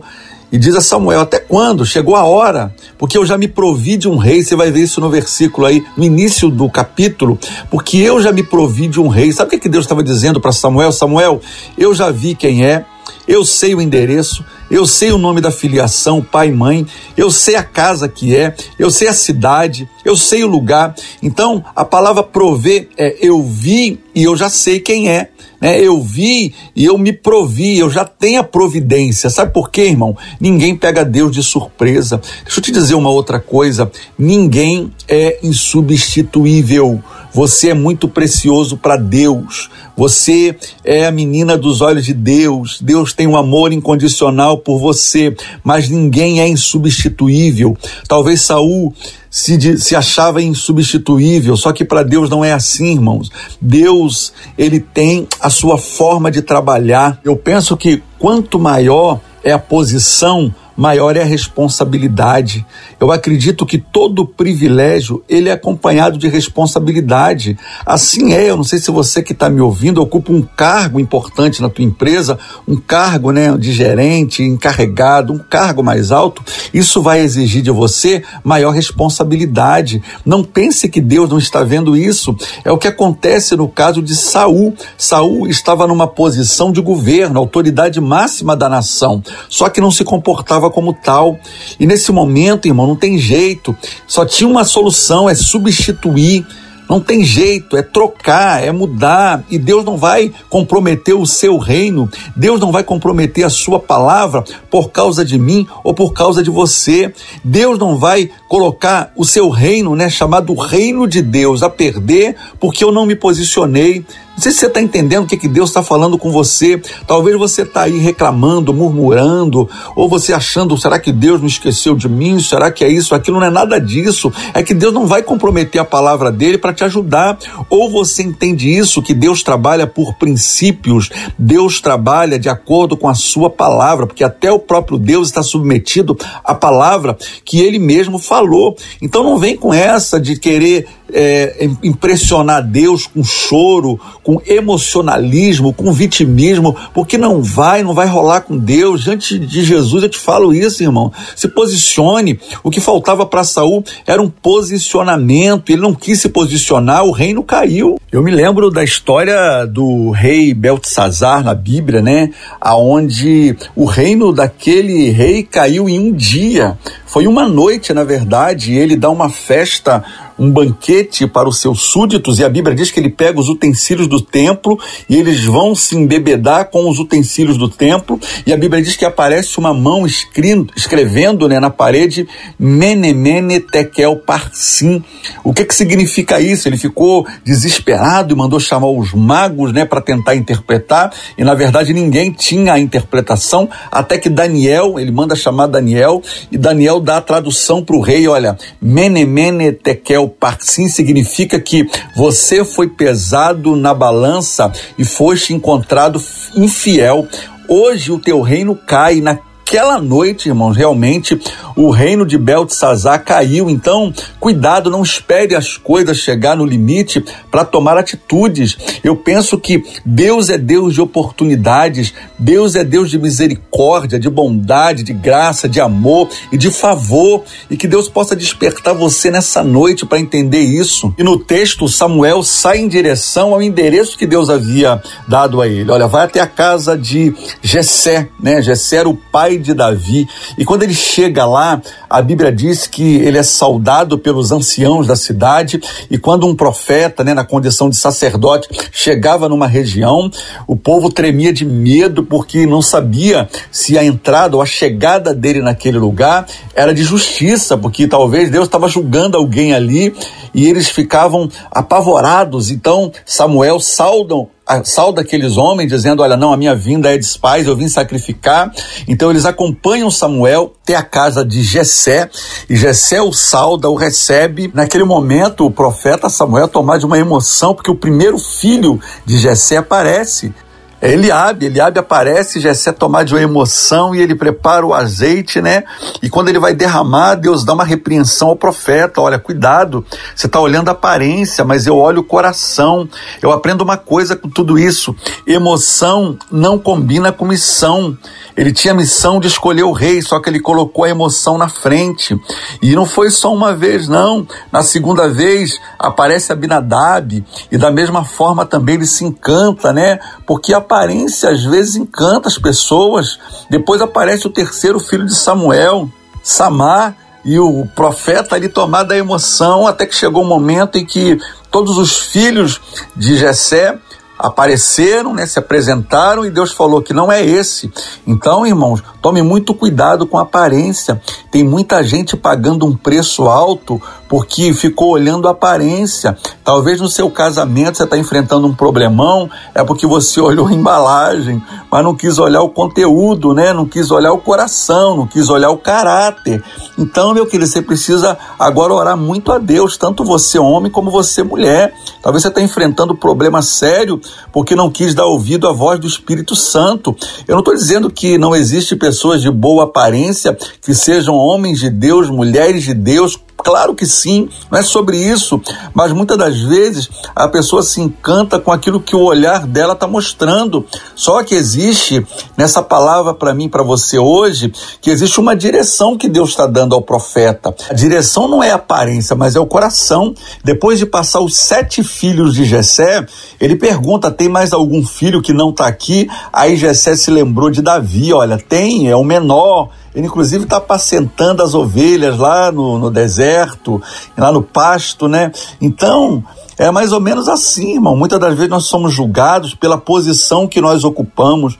e 0.51 0.57
diz 0.57 0.75
a 0.75 0.81
Samuel: 0.81 1.21
Até 1.21 1.39
quando? 1.39 1.85
Chegou 1.85 2.15
a 2.15 2.23
hora, 2.23 2.73
porque 2.97 3.17
eu 3.17 3.25
já 3.25 3.37
me 3.37 3.47
provi 3.47 3.97
de 3.97 4.07
um 4.07 4.17
rei. 4.17 4.43
Você 4.43 4.55
vai 4.55 4.71
ver 4.71 4.81
isso 4.81 5.01
no 5.01 5.09
versículo 5.09 5.67
aí, 5.67 5.83
no 5.95 6.03
início 6.03 6.49
do 6.49 6.69
capítulo, 6.69 7.37
porque 7.69 7.97
eu 7.97 8.21
já 8.21 8.31
me 8.31 8.43
provi 8.43 8.87
de 8.87 8.99
um 8.99 9.07
rei. 9.07 9.31
Sabe 9.31 9.55
o 9.55 9.59
que 9.59 9.69
Deus 9.69 9.85
estava 9.85 10.03
dizendo 10.03 10.39
para 10.39 10.51
Samuel? 10.51 10.91
Samuel, 10.91 11.41
eu 11.77 11.93
já 11.93 12.11
vi 12.11 12.35
quem 12.35 12.65
é, 12.65 12.85
eu 13.27 13.43
sei 13.43 13.75
o 13.75 13.81
endereço, 13.81 14.43
eu 14.69 14.85
sei 14.85 15.11
o 15.11 15.17
nome 15.17 15.41
da 15.41 15.51
filiação, 15.51 16.21
pai 16.21 16.49
e 16.49 16.51
mãe, 16.51 16.85
eu 17.15 17.31
sei 17.31 17.55
a 17.55 17.63
casa 17.63 18.07
que 18.07 18.35
é, 18.35 18.55
eu 18.77 18.91
sei 18.91 19.07
a 19.07 19.13
cidade, 19.13 19.89
eu 20.03 20.15
sei 20.15 20.43
o 20.43 20.47
lugar. 20.47 20.95
Então, 21.21 21.63
a 21.75 21.85
palavra 21.85 22.23
prover 22.23 22.89
é 22.97 23.17
eu 23.21 23.41
vi 23.43 23.99
e 24.13 24.23
eu 24.23 24.35
já 24.35 24.49
sei 24.49 24.79
quem 24.79 25.09
é. 25.09 25.29
Né? 25.59 25.81
Eu 25.81 26.01
vi 26.01 26.53
e 26.75 26.85
eu 26.85 26.97
me 26.97 27.11
provi, 27.11 27.79
eu 27.79 27.89
já 27.89 28.05
tenho 28.05 28.39
a 28.39 28.43
providência. 28.43 29.29
Sabe 29.29 29.51
por 29.51 29.69
quê, 29.71 29.83
irmão? 29.83 30.15
Ninguém 30.39 30.75
pega 30.75 31.03
Deus 31.03 31.31
de 31.31 31.41
surpresa. 31.41 32.21
Deixa 32.43 32.59
eu 32.59 32.63
te 32.63 32.71
dizer 32.71 32.95
uma 32.95 33.09
outra 33.09 33.39
coisa: 33.39 33.91
ninguém 34.17 34.91
é 35.07 35.39
insubstituível. 35.43 37.01
Você 37.33 37.69
é 37.69 37.73
muito 37.73 38.07
precioso 38.07 38.77
para 38.77 38.97
Deus. 38.97 39.69
Você 39.95 40.55
é 40.83 41.05
a 41.05 41.11
menina 41.11 41.57
dos 41.57 41.81
olhos 41.81 42.05
de 42.05 42.13
Deus. 42.13 42.79
Deus 42.81 43.13
tem 43.13 43.27
um 43.27 43.35
amor 43.35 43.71
incondicional 43.73 44.57
por 44.57 44.79
você, 44.79 45.35
mas 45.63 45.89
ninguém 45.89 46.39
é 46.41 46.47
insubstituível. 46.47 47.77
Talvez 48.07 48.41
Saul 48.41 48.93
se, 49.29 49.77
se 49.77 49.95
achava 49.95 50.41
insubstituível, 50.41 51.55
só 51.57 51.71
que 51.71 51.85
para 51.85 52.03
Deus 52.03 52.29
não 52.29 52.43
é 52.43 52.53
assim, 52.53 52.93
irmãos. 52.93 53.31
Deus, 53.61 54.33
ele 54.57 54.79
tem 54.79 55.27
a 55.39 55.49
sua 55.49 55.77
forma 55.77 56.31
de 56.31 56.41
trabalhar. 56.41 57.19
Eu 57.23 57.35
penso 57.35 57.77
que 57.77 58.01
quanto 58.17 58.57
maior 58.57 59.19
é 59.43 59.51
a 59.51 59.59
posição, 59.59 60.53
maior 60.77 61.17
é 61.17 61.23
a 61.23 61.25
responsabilidade. 61.25 62.63
Eu 62.99 63.11
acredito 63.11 63.65
que 63.65 63.79
todo 63.79 64.25
privilégio 64.25 65.23
ele 65.27 65.49
é 65.49 65.53
acompanhado 65.53 66.17
de 66.17 66.27
responsabilidade. 66.27 67.57
Assim 67.83 68.33
é. 68.33 68.49
Eu 68.49 68.55
não 68.55 68.63
sei 68.63 68.77
se 68.77 68.91
você 68.91 69.23
que 69.23 69.33
está 69.33 69.49
me 69.49 69.59
ouvindo 69.59 70.01
ocupa 70.01 70.31
um 70.31 70.43
cargo 70.43 70.99
importante 70.99 71.61
na 71.61 71.69
tua 71.69 71.83
empresa, 71.83 72.37
um 72.67 72.77
cargo 72.77 73.31
né, 73.31 73.57
de 73.57 73.73
gerente, 73.73 74.43
encarregado, 74.43 75.33
um 75.33 75.39
cargo 75.39 75.83
mais 75.83 76.11
alto. 76.11 76.43
Isso 76.71 77.01
vai 77.01 77.21
exigir 77.21 77.63
de 77.63 77.71
você 77.71 78.23
maior 78.43 78.71
responsabilidade. 78.71 80.03
Não 80.23 80.43
pense 80.43 80.87
que 80.87 81.01
Deus 81.01 81.29
não 81.29 81.39
está 81.39 81.63
vendo 81.63 81.97
isso. 81.97 82.35
É 82.63 82.71
o 82.71 82.77
que 82.77 82.87
acontece 82.87 83.55
no 83.55 83.67
caso 83.67 84.01
de 84.01 84.15
Saul. 84.15 84.75
Saul 84.97 85.47
estava 85.47 85.87
numa 85.87 86.07
posição 86.07 86.71
de 86.71 86.81
governo, 86.81 87.39
autoridade 87.39 87.99
máxima 87.99 88.55
da 88.55 88.69
nação, 88.69 89.23
só 89.49 89.69
que 89.69 89.81
não 89.81 89.89
se 89.89 90.03
comportava 90.03 90.66
como 90.69 90.93
tal. 90.93 91.39
E 91.79 91.85
nesse 91.85 92.11
momento, 92.11 92.67
irmão, 92.67 92.87
não 92.87 92.95
tem 92.95 93.17
jeito. 93.17 93.75
Só 94.07 94.25
tinha 94.25 94.49
uma 94.49 94.63
solução, 94.63 95.29
é 95.29 95.35
substituir 95.35 96.45
Não 96.89 97.01
tem 97.01 97.21
jeito, 97.21 97.75
é 97.75 97.81
trocar, 97.81 98.63
é 98.63 98.71
mudar. 98.71 99.43
E 99.49 99.57
Deus 99.57 99.83
não 99.83 99.97
vai 99.97 100.31
comprometer 100.49 101.13
o 101.13 101.25
seu 101.25 101.57
reino, 101.57 102.09
Deus 102.35 102.61
não 102.61 102.71
vai 102.71 102.83
comprometer 102.83 103.43
a 103.43 103.49
sua 103.49 103.77
palavra 103.77 104.41
por 104.71 104.89
causa 104.89 105.25
de 105.25 105.37
mim 105.37 105.67
ou 105.83 105.93
por 105.93 106.13
causa 106.13 106.41
de 106.41 106.49
você. 106.49 107.13
Deus 107.43 107.77
não 107.77 107.97
vai 107.97 108.29
colocar 108.47 109.11
o 109.17 109.25
seu 109.25 109.49
reino, 109.49 109.95
né, 109.95 110.09
chamado 110.09 110.53
reino 110.53 111.05
de 111.05 111.21
Deus, 111.21 111.61
a 111.61 111.69
perder 111.69 112.37
porque 112.57 112.83
eu 112.83 112.91
não 112.91 113.05
me 113.05 113.15
posicionei. 113.15 114.05
Não 114.37 114.43
sei 114.43 114.51
se 114.51 114.59
você 114.59 114.67
está 114.67 114.79
entendendo 114.79 115.23
o 115.23 115.27
que, 115.27 115.35
que 115.35 115.47
Deus 115.47 115.71
está 115.71 115.81
falando 115.81 116.15
com 116.15 116.31
você. 116.31 116.79
Talvez 117.07 117.35
você 117.35 117.63
está 117.63 117.81
aí 117.81 117.97
reclamando, 117.97 118.71
murmurando, 118.71 119.67
ou 119.95 120.07
você 120.07 120.31
achando, 120.31 120.77
será 120.77 120.99
que 120.99 121.11
Deus 121.11 121.41
me 121.41 121.47
esqueceu 121.47 121.95
de 121.95 122.07
mim? 122.07 122.39
Será 122.39 122.69
que 122.69 122.85
é 122.85 122.87
isso? 122.87 123.15
Aquilo 123.15 123.39
não 123.39 123.47
é 123.47 123.49
nada 123.49 123.79
disso. 123.79 124.31
É 124.53 124.61
que 124.61 124.75
Deus 124.75 124.93
não 124.93 125.07
vai 125.07 125.23
comprometer 125.23 125.81
a 125.81 125.85
palavra 125.85 126.31
dele 126.31 126.59
para 126.59 126.71
te 126.71 126.83
ajudar. 126.83 127.39
Ou 127.67 127.89
você 127.89 128.21
entende 128.21 128.69
isso, 128.69 129.01
que 129.01 129.15
Deus 129.15 129.41
trabalha 129.41 129.87
por 129.87 130.13
princípios, 130.13 131.09
Deus 131.35 131.81
trabalha 131.81 132.37
de 132.37 132.47
acordo 132.47 132.95
com 132.95 133.09
a 133.09 133.15
sua 133.15 133.49
palavra, 133.49 134.05
porque 134.05 134.23
até 134.23 134.51
o 134.51 134.59
próprio 134.59 134.99
Deus 134.99 135.29
está 135.29 135.41
submetido 135.41 136.15
à 136.43 136.53
palavra 136.53 137.17
que 137.43 137.59
ele 137.59 137.79
mesmo 137.79 138.19
falou. 138.19 138.77
Então 139.01 139.23
não 139.23 139.39
vem 139.39 139.57
com 139.57 139.73
essa 139.73 140.19
de 140.19 140.37
querer 140.37 140.85
é, 141.13 141.69
impressionar 141.83 142.63
Deus 142.63 143.07
com 143.07 143.23
choro, 143.23 143.99
com 144.23 144.41
emocionalismo, 144.45 145.73
com 145.73 145.91
vitimismo, 145.91 146.75
porque 146.93 147.17
não 147.17 147.41
vai, 147.41 147.83
não 147.83 147.93
vai 147.93 148.07
rolar 148.07 148.41
com 148.41 148.57
Deus. 148.57 149.03
Diante 149.03 149.39
de 149.39 149.63
Jesus 149.63 150.03
eu 150.03 150.09
te 150.09 150.17
falo 150.17 150.53
isso, 150.53 150.83
irmão. 150.83 151.11
Se 151.35 151.47
posicione. 151.47 152.39
O 152.63 152.69
que 152.69 152.79
faltava 152.79 153.25
para 153.25 153.43
Saul 153.43 153.83
era 154.05 154.21
um 154.21 154.29
posicionamento. 154.29 155.69
Ele 155.69 155.81
não 155.81 155.93
quis 155.93 156.21
se 156.21 156.29
posicionar, 156.29 157.05
o 157.05 157.11
reino 157.11 157.43
caiu. 157.43 157.99
Eu 158.11 158.23
me 158.23 158.31
lembro 158.31 158.69
da 158.69 158.83
história 158.83 159.65
do 159.65 160.11
rei 160.11 160.53
Beltesazar 160.53 161.43
na 161.43 161.53
Bíblia, 161.53 162.01
né? 162.01 162.31
Aonde 162.59 163.55
o 163.75 163.85
reino 163.85 164.31
daquele 164.31 165.09
rei 165.09 165.43
caiu 165.43 165.89
em 165.89 165.99
um 165.99 166.13
dia. 166.13 166.77
Foi 167.07 167.25
uma 167.25 167.47
noite, 167.47 167.93
na 167.93 168.03
verdade, 168.03 168.73
ele 168.73 168.95
dá 168.95 169.09
uma 169.09 169.29
festa 169.29 170.03
um 170.37 170.51
banquete 170.51 171.25
para 171.25 171.49
os 171.49 171.59
seus 171.59 171.81
súditos, 171.81 172.39
e 172.39 172.43
a 172.43 172.49
Bíblia 172.49 172.75
diz 172.75 172.91
que 172.91 172.99
ele 172.99 173.09
pega 173.09 173.39
os 173.39 173.49
utensílios 173.49 174.07
do 174.07 174.21
templo 174.21 174.79
e 175.09 175.15
eles 175.15 175.43
vão 175.43 175.73
se 175.73 175.95
embebedar 175.95 176.69
com 176.69 176.87
os 176.89 176.99
utensílios 176.99 177.57
do 177.57 177.67
templo, 177.67 178.19
e 178.45 178.53
a 178.53 178.57
Bíblia 178.57 178.81
diz 178.81 178.95
que 178.95 179.05
aparece 179.05 179.57
uma 179.57 179.73
mão 179.73 180.05
escrindo, 180.05 180.71
escrevendo 180.75 181.47
né, 181.47 181.59
na 181.59 181.69
parede 181.69 182.27
Menemene 182.59 183.59
Tekel 183.59 184.15
Parsim. 184.17 185.03
O 185.43 185.53
que, 185.53 185.65
que 185.65 185.73
significa 185.73 186.39
isso? 186.39 186.67
Ele 186.67 186.77
ficou 186.77 187.25
desesperado 187.43 188.33
e 188.33 188.37
mandou 188.37 188.59
chamar 188.59 188.89
os 188.89 189.13
magos 189.13 189.73
né, 189.73 189.85
para 189.85 190.01
tentar 190.01 190.35
interpretar, 190.35 191.11
e 191.37 191.43
na 191.43 191.55
verdade 191.55 191.93
ninguém 191.93 192.31
tinha 192.31 192.73
a 192.73 192.79
interpretação, 192.79 193.69
até 193.91 194.17
que 194.17 194.29
Daniel, 194.29 194.99
ele 194.99 195.11
manda 195.11 195.35
chamar 195.35 195.67
Daniel, 195.67 196.21
e 196.51 196.57
Daniel 196.57 196.96
dá 196.99 197.17
a 197.17 197.21
tradução 197.21 197.83
para 197.83 197.95
o 197.95 198.01
rei: 198.01 198.27
olha, 198.27 198.57
Menemene 198.81 199.71
Tekel 199.71 200.27
parsim 200.27 200.87
significa 200.87 201.59
que 201.59 201.87
você 202.15 202.63
foi 202.63 202.87
pesado 202.87 203.75
na 203.75 203.93
balança 203.93 204.71
e 204.97 205.05
foste 205.05 205.53
encontrado 205.53 206.21
infiel. 206.55 207.27
Hoje 207.69 208.11
o 208.11 208.19
teu 208.19 208.41
reino 208.41 208.75
cai 208.75 209.19
na 209.19 209.35
naquela 209.67 209.99
noite, 209.99 210.47
irmãos, 210.47 210.77
realmente 210.77 211.37
o 211.75 211.89
reino 211.89 212.25
de 212.25 212.37
Beltesazar 212.37 213.21
caiu. 213.21 213.69
Então, 213.69 214.13
cuidado, 214.39 214.89
não 214.89 215.03
espere 215.03 215.55
as 215.55 215.75
coisas 215.75 216.19
chegar 216.19 216.55
no 216.55 216.65
limite 216.65 217.23
para 217.51 217.65
tomar 217.65 217.97
atitudes. 217.97 218.77
Eu 219.03 219.17
penso 219.17 219.59
que 219.59 219.83
Deus 220.05 220.49
é 220.49 220.57
Deus 220.57 220.93
de 220.93 221.01
oportunidades, 221.01 222.13
Deus 222.39 222.75
é 222.75 222.83
Deus 222.83 223.09
de 223.09 223.19
misericórdia, 223.19 224.17
de 224.17 224.29
bondade, 224.29 225.03
de 225.03 225.11
graça, 225.11 225.67
de 225.67 225.81
amor 225.81 226.29
e 226.49 226.57
de 226.57 226.71
favor, 226.71 227.43
e 227.69 227.75
que 227.75 227.89
Deus 227.89 228.07
possa 228.07 228.37
despertar 228.37 228.93
você 228.93 229.29
nessa 229.29 229.65
noite 229.65 230.05
para 230.05 230.17
entender 230.19 230.61
isso. 230.61 231.13
E 231.17 231.23
no 231.23 231.37
texto, 231.37 231.89
Samuel 231.89 232.41
sai 232.41 232.77
em 232.77 232.87
direção 232.87 233.53
ao 233.53 233.61
endereço 233.61 234.17
que 234.17 234.25
Deus 234.25 234.49
havia 234.49 235.01
dado 235.27 235.61
a 235.61 235.67
ele. 235.67 235.91
Olha, 235.91 236.07
vai 236.07 236.23
até 236.23 236.39
a 236.39 236.47
casa 236.47 236.97
de 236.97 237.35
Jessé, 237.61 238.29
né? 238.41 238.61
Jessé 238.61 238.97
era 238.97 239.09
o 239.09 239.15
pai 239.15 239.56
de 239.61 239.73
Davi. 239.73 240.27
E 240.57 240.65
quando 240.65 240.83
ele 240.83 240.93
chega 240.93 241.45
lá, 241.45 241.81
a 242.09 242.21
Bíblia 242.21 242.51
diz 242.51 242.87
que 242.87 243.17
ele 243.17 243.37
é 243.37 243.43
saudado 243.43 244.17
pelos 244.17 244.51
anciãos 244.51 245.07
da 245.07 245.15
cidade. 245.15 245.81
E 246.09 246.17
quando 246.17 246.47
um 246.47 246.55
profeta, 246.55 247.23
né, 247.23 247.33
na 247.33 247.43
condição 247.43 247.89
de 247.89 247.95
sacerdote, 247.95 248.67
chegava 248.91 249.47
numa 249.49 249.67
região, 249.67 250.29
o 250.67 250.75
povo 250.75 251.11
tremia 251.11 251.51
de 251.53 251.65
medo 251.65 252.23
porque 252.23 252.65
não 252.65 252.81
sabia 252.81 253.49
se 253.71 253.97
a 253.97 254.03
entrada 254.03 254.55
ou 254.55 254.61
a 254.61 254.65
chegada 254.65 255.33
dele 255.33 255.61
naquele 255.61 255.97
lugar 255.97 256.45
era 256.75 256.93
de 256.93 257.03
justiça, 257.03 257.77
porque 257.77 258.07
talvez 258.07 258.49
Deus 258.49 258.65
estava 258.65 258.87
julgando 258.87 259.37
alguém 259.37 259.73
ali 259.73 260.15
e 260.53 260.67
eles 260.67 260.89
ficavam 260.89 261.49
apavorados. 261.71 262.71
Então 262.71 263.11
Samuel 263.25 263.79
saudam 263.79 264.49
salda 264.83 265.21
aqueles 265.21 265.57
homens 265.57 265.89
dizendo: 265.89 266.21
Olha, 266.21 266.37
não, 266.37 266.53
a 266.53 266.57
minha 266.57 266.75
vinda 266.75 267.13
é 267.13 267.17
de 267.17 267.39
paz, 267.39 267.67
eu 267.67 267.75
vim 267.75 267.87
sacrificar. 267.87 268.71
Então 269.07 269.29
eles 269.29 269.45
acompanham 269.45 270.11
Samuel 270.11 270.73
até 270.83 270.95
a 270.95 271.03
casa 271.03 271.45
de 271.45 271.63
Jessé, 271.63 272.29
e 272.69 272.75
Jessé 272.75 273.21
o 273.21 273.31
salda, 273.31 273.89
o 273.89 273.95
recebe. 273.95 274.71
Naquele 274.73 275.03
momento, 275.03 275.65
o 275.65 275.71
profeta 275.71 276.29
Samuel 276.29 276.67
tomar 276.67 276.97
de 276.97 277.05
uma 277.05 277.17
emoção, 277.17 277.73
porque 277.73 277.91
o 277.91 277.95
primeiro 277.95 278.37
filho 278.37 278.99
de 279.25 279.37
Jessé 279.37 279.77
aparece. 279.77 280.53
Eliabe, 281.01 281.67
Eliabe 281.67 281.99
aparece, 281.99 282.59
Jessé 282.59 282.91
tomar 282.91 283.23
de 283.23 283.35
uma 283.35 283.41
emoção 283.41 284.15
e 284.15 284.21
ele 284.21 284.33
prepara 284.33 284.85
o 284.85 284.93
azeite, 284.93 285.61
né? 285.61 285.83
E 286.23 286.29
quando 286.29 286.49
ele 286.49 286.57
vai 286.57 286.73
derramar, 286.73 287.35
Deus 287.35 287.63
dá 287.63 287.73
uma 287.73 287.83
repreensão 287.83 288.49
ao 288.49 288.55
profeta, 288.55 289.21
olha, 289.21 289.37
cuidado, 289.37 290.03
você 290.35 290.47
está 290.47 290.59
olhando 290.59 290.89
a 290.89 290.93
aparência, 290.93 291.63
mas 291.63 291.85
eu 291.85 291.95
olho 291.95 292.21
o 292.21 292.23
coração. 292.23 293.07
Eu 293.41 293.51
aprendo 293.51 293.83
uma 293.83 293.97
coisa 293.97 294.35
com 294.35 294.49
tudo 294.49 294.79
isso, 294.79 295.15
emoção 295.45 296.37
não 296.51 296.79
combina 296.79 297.31
com 297.31 297.45
missão. 297.45 298.17
Ele 298.55 298.73
tinha 298.73 298.91
a 298.91 298.97
missão 298.97 299.39
de 299.39 299.47
escolher 299.47 299.83
o 299.83 299.91
rei, 299.91 300.19
só 300.23 300.39
que 300.39 300.49
ele 300.49 300.59
colocou 300.59 301.03
a 301.03 301.09
emoção 301.09 301.59
na 301.59 301.69
frente. 301.69 302.35
E 302.81 302.95
não 302.95 303.05
foi 303.05 303.29
só 303.29 303.53
uma 303.53 303.75
vez, 303.75 304.07
não. 304.07 304.47
Na 304.71 304.81
segunda 304.81 305.29
vez 305.29 305.79
aparece 305.99 306.51
Abinadab 306.51 307.45
e 307.71 307.77
da 307.77 307.91
mesma 307.91 308.25
forma 308.25 308.65
também 308.65 308.95
ele 308.95 309.05
se 309.05 309.23
encanta, 309.23 309.93
né? 309.93 310.19
Porque 310.43 310.73
a 310.73 310.81
aparência 310.87 311.49
às 311.49 311.63
vezes 311.65 311.97
encanta 311.97 312.47
as 312.47 312.57
pessoas. 312.57 313.37
Depois 313.69 314.01
aparece 314.01 314.47
o 314.47 314.49
terceiro 314.49 314.99
filho 314.99 315.25
de 315.25 315.35
Samuel, 315.35 316.09
Samar, 316.41 317.15
e 317.43 317.59
o 317.59 317.85
profeta 317.95 318.55
ali 318.55 318.67
tomado 318.67 319.09
da 319.09 319.17
emoção, 319.17 319.87
até 319.87 320.05
que 320.05 320.15
chegou 320.15 320.43
um 320.43 320.47
momento 320.47 320.97
em 320.97 321.05
que 321.05 321.39
todos 321.71 321.97
os 321.97 322.17
filhos 322.17 322.81
de 323.15 323.37
Jessé 323.37 323.97
apareceram, 324.37 325.33
né, 325.33 325.45
se 325.45 325.57
apresentaram 325.57 326.45
e 326.45 326.49
Deus 326.49 326.71
falou 326.71 327.01
que 327.01 327.13
não 327.13 327.31
é 327.31 327.43
esse. 327.43 327.91
Então, 328.25 328.65
irmãos, 328.65 329.03
tome 329.21 329.41
muito 329.41 329.73
cuidado 329.73 330.27
com 330.27 330.37
a 330.37 330.43
aparência. 330.43 331.21
Tem 331.51 331.63
muita 331.63 332.03
gente 332.03 332.37
pagando 332.37 332.85
um 332.85 332.95
preço 332.95 333.47
alto 333.47 334.01
porque 334.29 334.73
ficou 334.73 335.09
olhando 335.09 335.47
a 335.47 335.51
aparência. 335.51 336.37
Talvez 336.63 336.99
no 336.99 337.07
seu 337.07 337.29
casamento 337.31 337.97
você 337.97 338.03
está 338.03 338.17
enfrentando 338.17 338.67
um 338.67 338.75
problemão, 338.75 339.49
é 339.73 339.83
porque 339.83 340.05
você 340.05 340.39
olhou 340.41 340.67
a 340.67 340.73
embalagem, 340.73 341.63
mas 341.89 342.03
não 342.03 342.15
quis 342.15 342.37
olhar 342.37 342.61
o 342.61 342.69
conteúdo, 342.69 343.53
né? 343.53 343.73
Não 343.73 343.85
quis 343.85 344.11
olhar 344.11 344.33
o 344.33 344.37
coração, 344.37 345.17
não 345.17 345.27
quis 345.27 345.49
olhar 345.49 345.69
o 345.69 345.77
caráter. 345.77 346.63
Então, 346.97 347.33
meu 347.33 347.45
querido, 347.45 347.69
você 347.69 347.81
precisa 347.81 348.37
agora 348.59 348.93
orar 348.93 349.17
muito 349.17 349.51
a 349.51 349.57
Deus, 349.57 349.97
tanto 349.97 350.23
você 350.23 350.59
homem 350.59 350.91
como 350.91 351.09
você 351.09 351.43
mulher. 351.43 351.93
Talvez 352.21 352.41
você 352.41 352.49
está 352.49 352.61
enfrentando 352.61 353.13
um 353.13 353.17
problema 353.17 353.61
sério 353.61 354.19
porque 354.51 354.75
não 354.75 354.89
quis 354.89 355.13
dar 355.13 355.25
ouvido 355.25 355.67
à 355.67 355.73
voz 355.73 355.99
do 355.99 356.07
Espírito 356.07 356.55
Santo. 356.55 357.15
Eu 357.47 357.53
não 357.53 357.59
estou 357.59 357.73
dizendo 357.73 358.09
que 358.09 358.37
não 358.37 358.55
existe 358.55 358.95
pessoas 358.95 359.41
de 359.41 359.49
boa 359.51 359.85
aparência 359.85 360.57
que 360.81 360.93
sejam 360.93 361.35
homens 361.35 361.79
de 361.79 361.89
Deus, 361.89 362.29
mulheres 362.29 362.83
de 362.83 362.93
Deus, 362.93 363.37
Claro 363.57 363.95
que 363.95 364.05
sim, 364.05 364.47
não 364.71 364.79
é 364.79 364.83
sobre 364.83 365.17
isso, 365.17 365.59
mas 365.93 366.11
muitas 366.11 366.37
das 366.37 366.59
vezes 366.59 367.09
a 367.35 367.47
pessoa 367.47 367.81
se 367.81 367.99
encanta 367.99 368.59
com 368.59 368.71
aquilo 368.71 369.01
que 369.01 369.15
o 369.15 369.23
olhar 369.23 369.65
dela 369.65 369.93
está 369.93 370.07
mostrando. 370.07 370.85
Só 371.15 371.43
que 371.43 371.55
existe 371.55 372.25
nessa 372.55 372.81
palavra 372.81 373.33
para 373.33 373.53
mim, 373.53 373.67
para 373.67 373.83
você 373.83 374.19
hoje, 374.19 374.71
que 375.01 375.09
existe 375.09 375.39
uma 375.39 375.55
direção 375.55 376.17
que 376.17 376.29
Deus 376.29 376.49
está 376.49 376.67
dando 376.67 376.93
ao 376.93 377.01
profeta. 377.01 377.75
A 377.89 377.93
direção 377.93 378.47
não 378.47 378.63
é 378.63 378.71
a 378.71 378.75
aparência, 378.75 379.35
mas 379.35 379.55
é 379.55 379.59
o 379.59 379.65
coração. 379.65 380.33
Depois 380.63 380.99
de 380.99 381.05
passar 381.05 381.41
os 381.41 381.57
sete 381.57 382.03
filhos 382.03 382.53
de 382.53 382.63
Jessé, 382.63 383.25
ele 383.59 383.75
pergunta: 383.75 384.31
tem 384.31 384.47
mais 384.47 384.71
algum 384.71 385.05
filho 385.05 385.41
que 385.41 385.51
não 385.51 385.71
está 385.71 385.87
aqui? 385.87 386.29
Aí 386.53 386.77
Jessé 386.77 387.15
se 387.15 387.31
lembrou 387.31 387.69
de 387.71 387.81
Davi. 387.81 388.31
Olha, 388.31 388.57
tem, 388.57 389.09
é 389.09 389.15
o 389.15 389.23
menor 389.23 389.89
Ele, 390.17 390.25
inclusive, 390.25 390.63
está 390.63 390.77
apacentando 390.77 391.61
as 391.61 391.75
ovelhas 391.75 392.39
lá 392.39 392.71
no, 392.71 392.97
no 392.97 393.11
deserto, 393.11 394.01
lá 394.35 394.51
no 394.51 394.63
pasto, 394.63 395.27
né? 395.27 395.51
Então, 395.79 396.43
é 396.75 396.89
mais 396.89 397.11
ou 397.11 397.21
menos 397.21 397.47
assim, 397.47 397.93
irmão. 397.93 398.15
Muitas 398.15 398.39
das 398.39 398.55
vezes 398.55 398.71
nós 398.71 398.85
somos 398.85 399.13
julgados 399.13 399.75
pela 399.75 399.95
posição 399.95 400.67
que 400.67 400.81
nós 400.81 401.03
ocupamos. 401.03 401.77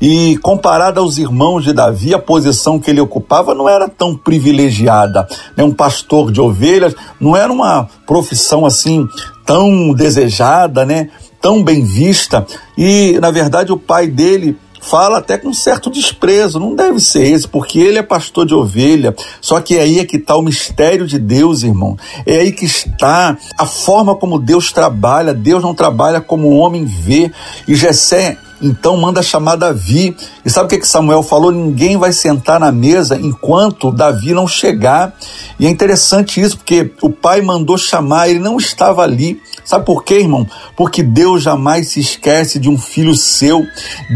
E 0.00 0.36
comparado 0.38 0.98
aos 0.98 1.18
irmãos 1.18 1.62
de 1.62 1.72
Davi, 1.72 2.12
a 2.12 2.18
posição 2.18 2.80
que 2.80 2.90
ele 2.90 3.00
ocupava 3.00 3.54
não 3.54 3.68
era 3.68 3.88
tão 3.88 4.16
privilegiada. 4.16 5.28
Né? 5.56 5.62
Um 5.62 5.72
pastor 5.72 6.32
de 6.32 6.40
ovelhas 6.40 6.96
não 7.20 7.36
era 7.36 7.52
uma 7.52 7.88
profissão 8.04 8.66
assim 8.66 9.06
tão 9.46 9.94
desejada, 9.94 10.84
né? 10.84 11.10
tão 11.40 11.62
bem 11.62 11.84
vista. 11.84 12.44
E, 12.76 13.16
na 13.20 13.30
verdade, 13.30 13.70
o 13.70 13.78
pai 13.78 14.08
dele 14.08 14.58
fala 14.80 15.18
até 15.18 15.36
com 15.36 15.52
certo 15.52 15.90
desprezo, 15.90 16.58
não 16.58 16.74
deve 16.74 17.00
ser 17.00 17.24
esse, 17.24 17.46
porque 17.46 17.78
ele 17.78 17.98
é 17.98 18.02
pastor 18.02 18.46
de 18.46 18.54
ovelha. 18.54 19.14
Só 19.40 19.60
que 19.60 19.78
aí 19.78 19.98
é 19.98 20.04
que 20.04 20.16
está 20.16 20.36
o 20.36 20.42
mistério 20.42 21.06
de 21.06 21.18
Deus, 21.18 21.62
irmão. 21.62 21.96
É 22.26 22.36
aí 22.36 22.52
que 22.52 22.64
está 22.64 23.36
a 23.56 23.66
forma 23.66 24.14
como 24.14 24.38
Deus 24.38 24.72
trabalha. 24.72 25.34
Deus 25.34 25.62
não 25.62 25.74
trabalha 25.74 26.20
como 26.20 26.48
o 26.48 26.56
homem 26.56 26.84
vê. 26.84 27.30
E 27.66 27.74
Jessé 27.74 28.38
então 28.60 28.96
manda 28.96 29.22
chamar 29.22 29.56
Davi. 29.56 30.16
E 30.44 30.50
sabe 30.50 30.66
o 30.66 30.68
que, 30.68 30.78
que 30.78 30.88
Samuel 30.88 31.22
falou? 31.22 31.52
Ninguém 31.52 31.96
vai 31.96 32.12
sentar 32.12 32.58
na 32.58 32.72
mesa 32.72 33.16
enquanto 33.16 33.92
Davi 33.92 34.32
não 34.32 34.48
chegar. 34.48 35.14
E 35.58 35.66
é 35.66 35.70
interessante 35.70 36.40
isso, 36.40 36.56
porque 36.56 36.92
o 37.02 37.10
pai 37.10 37.40
mandou 37.40 37.78
chamar, 37.78 38.28
ele 38.28 38.38
não 38.38 38.56
estava 38.56 39.02
ali. 39.02 39.40
Sabe 39.64 39.84
por 39.84 40.02
quê, 40.02 40.20
irmão? 40.20 40.46
Porque 40.76 41.02
Deus 41.02 41.42
jamais 41.42 41.88
se 41.88 42.00
esquece 42.00 42.58
de 42.58 42.68
um 42.68 42.78
filho 42.78 43.14
seu. 43.14 43.66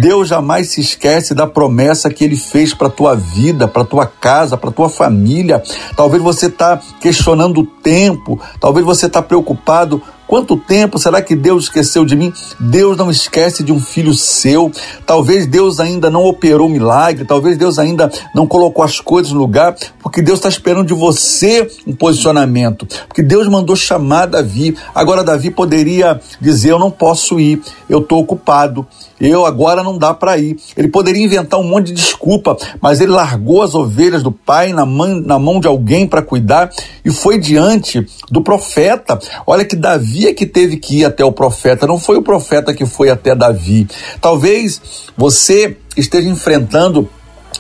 Deus 0.01 0.29
jamais 0.29 0.71
se 0.71 0.81
esquece 0.81 1.35
da 1.35 1.47
promessa 1.47 2.11
que 2.11 2.25
ele 2.25 2.37
fez 2.37 2.73
para 2.73 2.89
tua 2.89 3.15
vida, 3.15 3.69
para 3.69 3.85
tua 3.85 4.07
casa, 4.07 4.57
para 4.57 4.71
tua 4.71 4.89
família. 4.89 5.63
Talvez 5.97 6.23
você 6.23 6.47
está 6.47 6.81
questionando 7.01 7.61
o 7.61 7.67
tempo, 7.67 8.41
talvez 8.61 8.85
você 8.85 9.07
está 9.07 9.21
preocupado 9.21 10.03
Quanto 10.33 10.57
tempo 10.57 10.99
será 10.99 11.21
que 11.21 11.37
Deus 11.37 11.65
esqueceu 11.65 12.07
de 12.07 12.17
mim? 12.17 12.33
Deus 12.59 12.97
não 12.97 13.11
esquece 13.11 13.63
de 13.63 13.71
um 13.71 13.79
filho 13.79 14.15
seu. 14.15 14.73
Talvez 15.05 15.47
Deus 15.47 15.79
ainda 15.79 16.09
não 16.09 16.25
operou 16.25 16.71
milagre, 16.71 17.27
talvez 17.27 17.59
Deus 17.59 17.79
ainda 17.79 18.11
não 18.35 18.47
colocou 18.47 18.83
as 18.83 18.99
coisas 18.99 19.31
no 19.33 19.39
lugar, 19.39 19.77
porque 20.03 20.23
Deus 20.23 20.39
está 20.39 20.49
esperando 20.49 20.87
de 20.87 20.95
você 20.95 21.71
um 21.87 21.95
posicionamento. 21.95 22.87
Porque 23.07 23.23
Deus 23.23 23.47
mandou 23.47 23.77
chamar 23.77 24.25
Davi. 24.25 24.75
Agora, 24.95 25.23
Davi 25.23 25.51
poderia 25.51 26.19
dizer: 26.41 26.71
Eu 26.71 26.79
não 26.79 26.91
posso 26.91 27.39
ir, 27.39 27.61
eu 27.87 27.99
estou 27.99 28.19
ocupado 28.19 28.87
eu 29.23 29.47
agora 29.47 29.85
não 29.85 29.97
dá 29.97 30.13
para 30.13 30.37
ir. 30.37 30.57
Ele 30.77 30.89
poderia 30.89 31.25
inventar 31.25 31.61
um 31.61 31.63
monte 31.63 31.87
de 31.87 31.93
desculpa, 31.93 32.57
mas 32.81 33.01
ele 33.01 33.13
largou 33.13 33.63
as 33.63 33.73
ovelhas 33.73 34.23
do 34.23 34.33
pai 34.33 34.73
na 34.73 34.85
mão, 34.85 35.21
na 35.21 35.39
mão 35.39 35.61
de 35.61 35.69
alguém 35.69 36.09
para 36.09 36.21
cuidar 36.21 36.71
e 37.05 37.11
foi 37.11 37.39
diante 37.39 38.05
do 38.29 38.43
profeta. 38.43 39.19
Olha 39.47 39.65
que 39.65 39.77
Davi 39.77 40.27
é 40.27 40.35
que 40.35 40.45
teve 40.45 40.77
que 40.77 40.99
ir 40.99 41.05
até 41.05 41.25
o 41.25 41.31
profeta, 41.31 41.87
não 41.87 42.01
foi 42.01 42.17
o 42.17 42.23
profeta 42.23 42.75
que 42.75 42.85
foi 42.85 43.11
até 43.11 43.33
Davi. 43.33 43.87
Talvez 44.21 44.83
você 45.17 45.77
esteja 45.97 46.29
enfrentando 46.29 47.09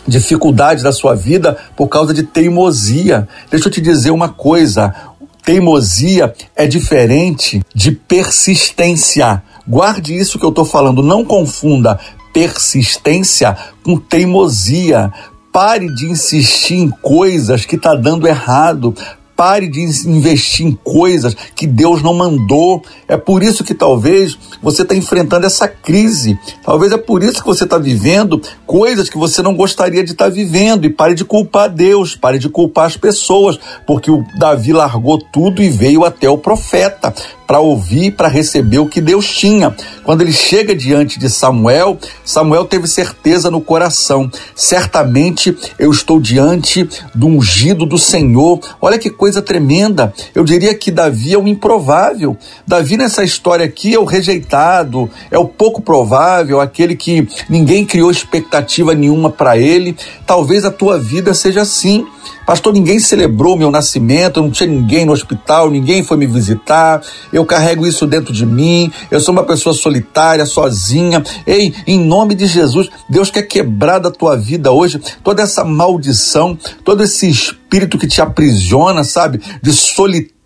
dificuldades 0.07 0.83
da 0.83 0.93
sua 0.93 1.15
vida 1.15 1.57
por 1.77 1.89
causa 1.89 2.13
de 2.13 2.25
teimosia. 2.25 3.29
Deixa 3.51 3.69
eu 3.69 3.73
te 3.73 3.81
dizer 3.81 4.11
uma 4.11 4.29
coisa: 4.29 4.93
teimosia 5.45 6.33
é 6.57 6.67
diferente 6.67 7.63
de 7.75 7.93
persistência. 7.93 9.43
Guarde 9.67 10.17
isso 10.17 10.39
que 10.39 10.45
eu 10.45 10.51
estou 10.51 10.65
falando, 10.65 11.03
não 11.03 11.25
confunda 11.25 11.99
persistência 12.33 13.57
com 13.83 13.97
teimosia. 13.97 15.13
Pare 15.53 15.87
de 15.95 16.07
insistir 16.07 16.77
em 16.77 16.89
coisas 16.89 17.67
que 17.67 17.77
está 17.77 17.95
dando 17.95 18.27
errado. 18.27 18.95
Pare 19.43 19.67
de 19.67 19.81
investir 19.81 20.65
em 20.65 20.71
coisas 20.71 21.37
que 21.57 21.67
Deus 21.67 22.01
não 22.01 22.15
mandou. 22.15 22.81
É 23.09 23.17
por 23.17 23.43
isso 23.43 23.65
que 23.65 23.75
talvez 23.75 24.39
você 24.63 24.83
está 24.83 24.95
enfrentando 24.95 25.45
essa 25.45 25.67
crise. 25.67 26.39
Talvez 26.65 26.93
é 26.93 26.97
por 26.97 27.25
isso 27.25 27.41
que 27.41 27.47
você 27.49 27.65
está 27.65 27.77
vivendo 27.77 28.41
coisas 28.65 29.09
que 29.09 29.19
você 29.19 29.43
não 29.43 29.57
gostaria 29.57 30.05
de 30.05 30.13
estar 30.13 30.27
tá 30.27 30.31
vivendo. 30.31 30.85
E 30.85 30.91
pare 30.91 31.15
de 31.15 31.25
culpar 31.25 31.69
Deus, 31.69 32.15
pare 32.15 32.39
de 32.39 32.49
culpar 32.49 32.87
as 32.87 32.97
pessoas, 32.97 33.59
porque 33.85 34.13
o 34.13 34.25
Davi 34.39 34.73
largou 34.73 35.19
tudo 35.19 35.61
e 35.61 35.69
veio 35.69 36.05
até 36.05 36.31
o 36.31 36.39
profeta 36.39 37.13
para 37.47 37.61
ouvir, 37.61 38.13
para 38.13 38.29
receber 38.29 38.79
o 38.79 38.87
que 38.87 38.99
Deus 38.99 39.29
tinha. 39.29 39.77
Quando 40.05 40.23
ele 40.23 40.33
chega 40.33 40.75
diante 40.75 41.19
de 41.19 41.29
Samuel, 41.29 41.99
Samuel 42.25 42.65
teve 42.65 42.87
certeza 42.87 43.51
no 43.51 43.61
coração: 43.61 44.31
certamente 44.55 45.55
eu 45.79 45.91
estou 45.91 46.19
diante 46.19 46.89
do 47.15 47.27
ungido 47.27 47.85
do 47.85 47.99
Senhor. 47.99 48.59
Olha 48.81 48.99
que 48.99 49.11
coisa 49.11 49.32
tremenda. 49.41 50.13
Eu 50.35 50.45
diria 50.45 50.75
que 50.75 50.91
Davi 50.91 51.33
é 51.33 51.39
o 51.39 51.49
improvável. 51.49 52.37
Davi, 52.67 52.97
nessa 52.97 53.25
história 53.25 53.65
aqui, 53.65 53.95
é 53.95 53.99
o 53.99 54.05
rejeitado, 54.05 55.09
é 55.31 55.39
o 55.39 55.47
pouco 55.47 55.81
provável, 55.81 56.61
aquele 56.61 56.97
que 56.97 57.27
ninguém 57.49 57.87
criou 57.87 58.11
expectativa 58.11 58.95
nenhuma 58.95 59.31
para 59.31 59.57
ele. 59.57 59.97
Talvez 60.27 60.65
a 60.65 60.71
tua 60.71 60.99
vida 60.99 61.33
seja 61.33 61.63
assim. 61.63 62.05
Pastor, 62.47 62.73
ninguém 62.73 62.99
celebrou 62.99 63.57
meu 63.57 63.71
nascimento, 63.71 64.43
não 64.43 64.51
tinha 64.51 64.69
ninguém 64.69 65.05
no 65.05 65.13
hospital, 65.13 65.71
ninguém 65.71 66.03
foi 66.03 66.17
me 66.17 66.27
visitar. 66.27 67.03
Eu 67.33 67.45
carrego 67.45 67.87
isso 67.87 68.07
dentro 68.07 68.33
de 68.33 68.45
mim. 68.45 68.93
Eu 69.11 69.21
sou 69.21 69.33
uma 69.33 69.45
pessoa 69.45 69.75
solitária, 69.75 70.45
sozinha. 70.45 71.23
Ei, 71.47 71.75
em 71.87 71.99
nome 71.99 72.35
de 72.35 72.47
Jesus, 72.47 72.89
Deus 73.09 73.31
quer 73.31 73.43
quebrar 73.43 73.99
da 73.99 74.11
tua 74.11 74.37
vida 74.37 74.73
hoje 74.73 75.01
toda 75.23 75.43
essa 75.43 75.65
maldição, 75.65 76.59
todo 76.85 77.03
esse 77.03 77.29
espírito 77.29 77.99
que 77.99 78.07
te 78.07 78.21
aprisiona, 78.21 79.05
sabe? 79.05 79.41
De 79.63 79.73
solidão 79.73 80.42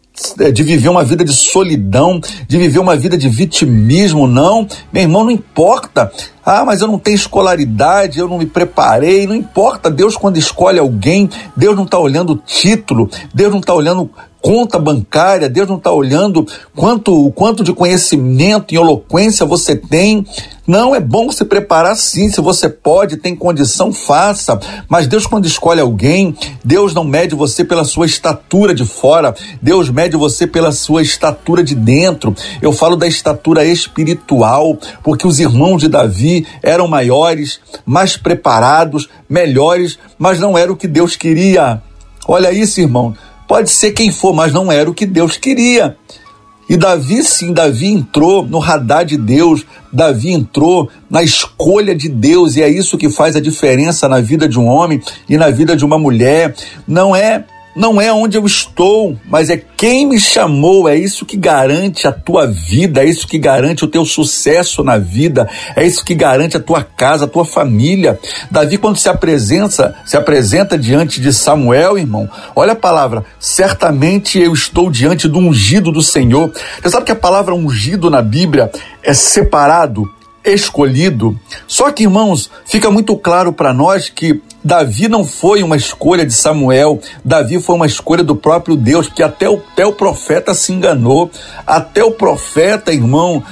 de 0.53 0.63
viver 0.63 0.89
uma 0.89 1.05
vida 1.05 1.25
de 1.25 1.33
solidão, 1.33 2.21
de 2.49 2.59
viver 2.59 2.79
uma 2.79 2.97
vida 2.97 3.17
de 3.17 3.29
vitimismo, 3.29 4.27
não. 4.27 4.67
Meu 4.93 5.03
irmão, 5.03 5.25
não 5.25 5.31
importa. 5.31 6.11
Ah, 6.45 6.65
mas 6.65 6.81
eu 6.81 6.89
não 6.89 6.99
tenho 6.99 7.17
escolaridade, 7.17 8.19
eu 8.19 8.29
não 8.29 8.39
me 8.39 8.47
preparei. 8.47 9.27
Não 9.27 9.35
importa. 9.35 9.91
Deus, 9.91 10.17
quando 10.17 10.39
escolhe 10.39 10.79
alguém, 10.79 11.29
Deus 11.57 11.77
não 11.77 11.85
está 11.85 11.99
olhando 11.99 12.33
o 12.33 12.37
título, 12.37 13.11
Deus 13.35 13.53
não 13.53 13.61
está 13.61 13.75
olhando 13.75 14.11
conta 14.47 14.79
bancária, 14.79 15.49
Deus 15.49 15.69
não 15.69 15.77
está 15.77 15.91
olhando 15.91 16.47
quanto, 16.73 17.33
quanto 17.33 17.65
de 17.65 17.73
conhecimento 17.73 18.73
e 18.73 18.77
eloquência 18.77 19.45
você 19.45 19.75
tem. 19.75 20.25
Não, 20.65 20.95
é 20.95 21.01
bom 21.01 21.33
se 21.33 21.45
preparar 21.45 21.97
sim, 21.97 22.31
se 22.31 22.41
você 22.41 22.69
pode, 22.69 23.17
tem 23.17 23.35
condição, 23.35 23.93
faça. 23.93 24.57
Mas 24.89 25.09
Deus, 25.09 25.27
quando 25.27 25.47
escolhe 25.47 25.81
alguém, 25.81 26.33
Deus 26.65 26.95
não 26.95 27.03
mede 27.03 27.35
você 27.35 27.65
pela 27.65 27.83
sua 27.83 28.07
estatura 28.07 28.73
de 28.73 28.85
fora, 28.85 29.35
Deus 29.61 29.91
mede 29.91 30.17
você 30.17 30.47
pela 30.47 30.71
sua 30.71 31.03
estatura 31.03 31.65
de 31.65 31.75
dentro. 31.75 32.33
Eu 32.63 32.73
falo 32.73 32.95
da 32.95 33.09
estatura 33.09 33.65
espiritual, 33.65 34.79
porque 35.03 35.27
os 35.27 35.41
irmãos 35.41 35.81
de 35.81 35.89
Davi 35.89 36.47
eram 36.63 36.87
maiores, 36.87 37.59
mais 37.85 38.17
preparados, 38.17 39.09
melhores, 39.29 39.99
mas 40.17 40.39
não 40.39 40.57
era 40.57 40.73
o 40.73 40.77
que 40.77 40.87
Deus 40.87 41.17
queria. 41.17 41.83
Olha 42.29 42.53
isso, 42.53 42.81
irmão. 42.81 43.13
Pode 43.47 43.71
ser 43.71 43.93
quem 43.93 44.11
for, 44.11 44.33
mas 44.35 44.53
não 44.53 44.71
era 44.71 44.91
o 44.91 44.95
que 44.95 45.07
Deus 45.07 45.37
queria. 45.37 45.97
E 46.69 46.77
Davi, 46.77 47.23
sim, 47.23 47.53
Davi 47.53 47.87
entrou 47.87 48.45
no 48.45 48.59
radar 48.59 49.05
de 49.05 49.17
Deus, 49.17 49.65
Davi 49.93 50.33
entrou 50.33 50.91
na 51.09 51.23
escolha 51.23 51.95
de 51.95 52.09
Deus, 52.09 52.57
e 52.57 52.63
é 52.63 52.69
isso 52.69 52.99
que 52.99 53.09
faz 53.09 53.37
a 53.37 53.41
diferença 53.41 54.09
na 54.09 54.21
vida 54.21 54.49
de 54.49 54.59
um 54.59 54.67
homem 54.67 55.01
e 55.29 55.37
na 55.37 55.49
vida 55.49 55.77
de 55.77 55.85
uma 55.85 55.97
mulher. 55.97 56.57
Não 56.87 57.15
é 57.15 57.45
não 57.77 58.01
é 58.01 58.11
onde 58.11 58.39
eu 58.39 58.47
estou, 58.47 59.19
mas 59.27 59.51
é 59.51 59.57
quem 59.57 60.07
me 60.07 60.19
chamou. 60.19 60.89
É 60.89 60.97
isso 60.97 61.27
que 61.27 61.37
garante 61.37 62.09
a 62.09 62.13
tua 62.13 62.47
vida, 62.47 63.03
é 63.03 63.05
isso 63.05 63.29
que 63.29 63.39
garante 63.39 63.85
o 63.85 63.89
teu 63.89 64.05
sucesso 64.07 64.83
na 64.83 64.97
vida, 64.97 65.47
é 65.77 65.85
isso 65.87 66.03
que 66.03 66.15
garante 66.15 66.57
a 66.57 66.61
tua 66.61 66.83
casa, 66.83 67.27
a 67.27 67.29
tua 67.29 67.45
família. 67.45 68.19
Davi, 68.51 68.79
quando 68.79 68.97
se 68.97 69.11
apresenta, 69.11 69.95
se 70.07 70.17
apresenta 70.17 70.79
diante 70.79 71.21
de 71.21 71.33
Samuel, 71.33 71.99
irmão, 71.99 72.29
olha 72.55 72.73
a 72.73 72.77
palavra: 72.77 73.25
certamente 73.39 74.39
eu 74.39 74.55
estou 74.55 74.91
diante 74.91 75.29
do 75.29 75.39
ungido 75.39 75.93
do 75.93 76.03
Senhor. 76.03 76.51
Você 76.81 76.89
sabe 76.89 77.05
que 77.05 77.13
a 77.13 77.17
palavra 77.17 77.55
ungido 77.55 78.09
na 78.09 78.23
Bíblia 78.23 78.71
é 79.03 79.13
separado, 79.13 80.11
escolhido. 80.53 81.39
Só 81.67 81.91
que, 81.91 82.05
irmãos, 82.05 82.51
fica 82.65 82.91
muito 82.91 83.17
claro 83.17 83.53
para 83.53 83.73
nós 83.73 84.09
que 84.09 84.41
Davi 84.63 85.09
não 85.09 85.25
foi 85.25 85.63
uma 85.63 85.77
escolha 85.77 86.27
de 86.27 86.33
Samuel, 86.33 87.01
Davi 87.25 87.61
foi 87.61 87.77
uma 87.77 87.87
escolha 87.87 88.25
do 88.25 88.35
próprio 88.35 88.77
Deus, 88.77 89.07
porque 89.07 89.23
até 89.23 89.49
o, 89.49 89.63
até 89.73 89.87
o 89.87 89.93
profeta 89.93 90.55
se 90.55 90.73
enganou, 90.73 91.31
até 91.65 92.03
o 92.03 92.11
profeta, 92.11 92.93
irmão, 92.93 93.45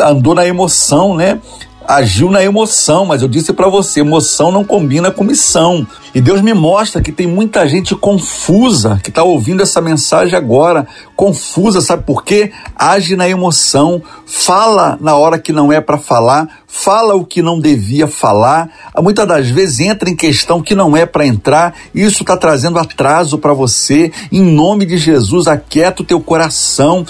andou 0.00 0.34
na 0.34 0.46
emoção, 0.46 1.16
né? 1.16 1.40
Agiu 1.86 2.30
na 2.30 2.42
emoção, 2.42 3.04
mas 3.04 3.22
eu 3.22 3.28
disse 3.28 3.52
para 3.52 3.68
você, 3.68 4.00
emoção 4.00 4.50
não 4.50 4.64
combina 4.64 5.10
com 5.10 5.24
missão. 5.24 5.86
E 6.14 6.20
Deus 6.20 6.40
me 6.40 6.52
mostra 6.52 7.00
que 7.00 7.10
tem 7.10 7.26
muita 7.26 7.66
gente 7.68 7.94
confusa 7.94 9.00
que 9.02 9.08
está 9.08 9.22
ouvindo 9.22 9.62
essa 9.62 9.80
mensagem 9.80 10.36
agora, 10.36 10.86
confusa, 11.16 11.80
sabe 11.80 12.04
por 12.04 12.24
quê? 12.24 12.52
Age 12.76 13.16
na 13.16 13.28
emoção, 13.28 14.02
fala 14.26 14.98
na 15.00 15.16
hora 15.16 15.38
que 15.38 15.52
não 15.52 15.72
é 15.72 15.80
para 15.80 15.98
falar, 15.98 16.48
fala 16.66 17.14
o 17.14 17.24
que 17.24 17.40
não 17.42 17.58
devia 17.58 18.06
falar, 18.06 18.70
muitas 18.98 19.26
das 19.26 19.48
vezes 19.48 19.80
entra 19.80 20.10
em 20.10 20.16
questão 20.16 20.62
que 20.62 20.74
não 20.74 20.96
é 20.96 21.06
para 21.06 21.26
entrar, 21.26 21.74
isso 21.94 22.22
está 22.22 22.36
trazendo 22.36 22.78
atraso 22.78 23.38
para 23.38 23.52
você. 23.52 24.10
Em 24.30 24.42
nome 24.42 24.84
de 24.84 24.96
Jesus, 24.96 25.46
aquieta 25.46 26.02
o 26.02 26.04
teu 26.04 26.20
coração, 26.20 27.06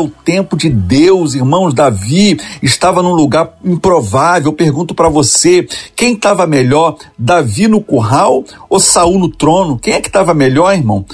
o 0.00 0.08
tempo 0.08 0.56
de 0.56 0.70
Deus, 0.70 1.34
irmãos. 1.34 1.74
Davi 1.74 2.38
estava 2.62 3.02
num 3.02 3.12
lugar 3.12 3.56
improvável. 3.64 4.50
Eu 4.50 4.56
pergunto 4.56 4.94
para 4.94 5.08
você, 5.08 5.66
quem 5.94 6.14
estava 6.14 6.46
melhor, 6.46 6.96
Davi 7.18 7.66
no 7.66 7.80
curral 7.80 8.44
ou 8.68 8.78
Saul 8.78 9.18
no 9.18 9.28
trono? 9.28 9.78
Quem 9.78 9.94
é 9.94 10.00
que 10.00 10.08
estava 10.08 10.32
melhor, 10.32 10.72
irmão? 10.72 11.04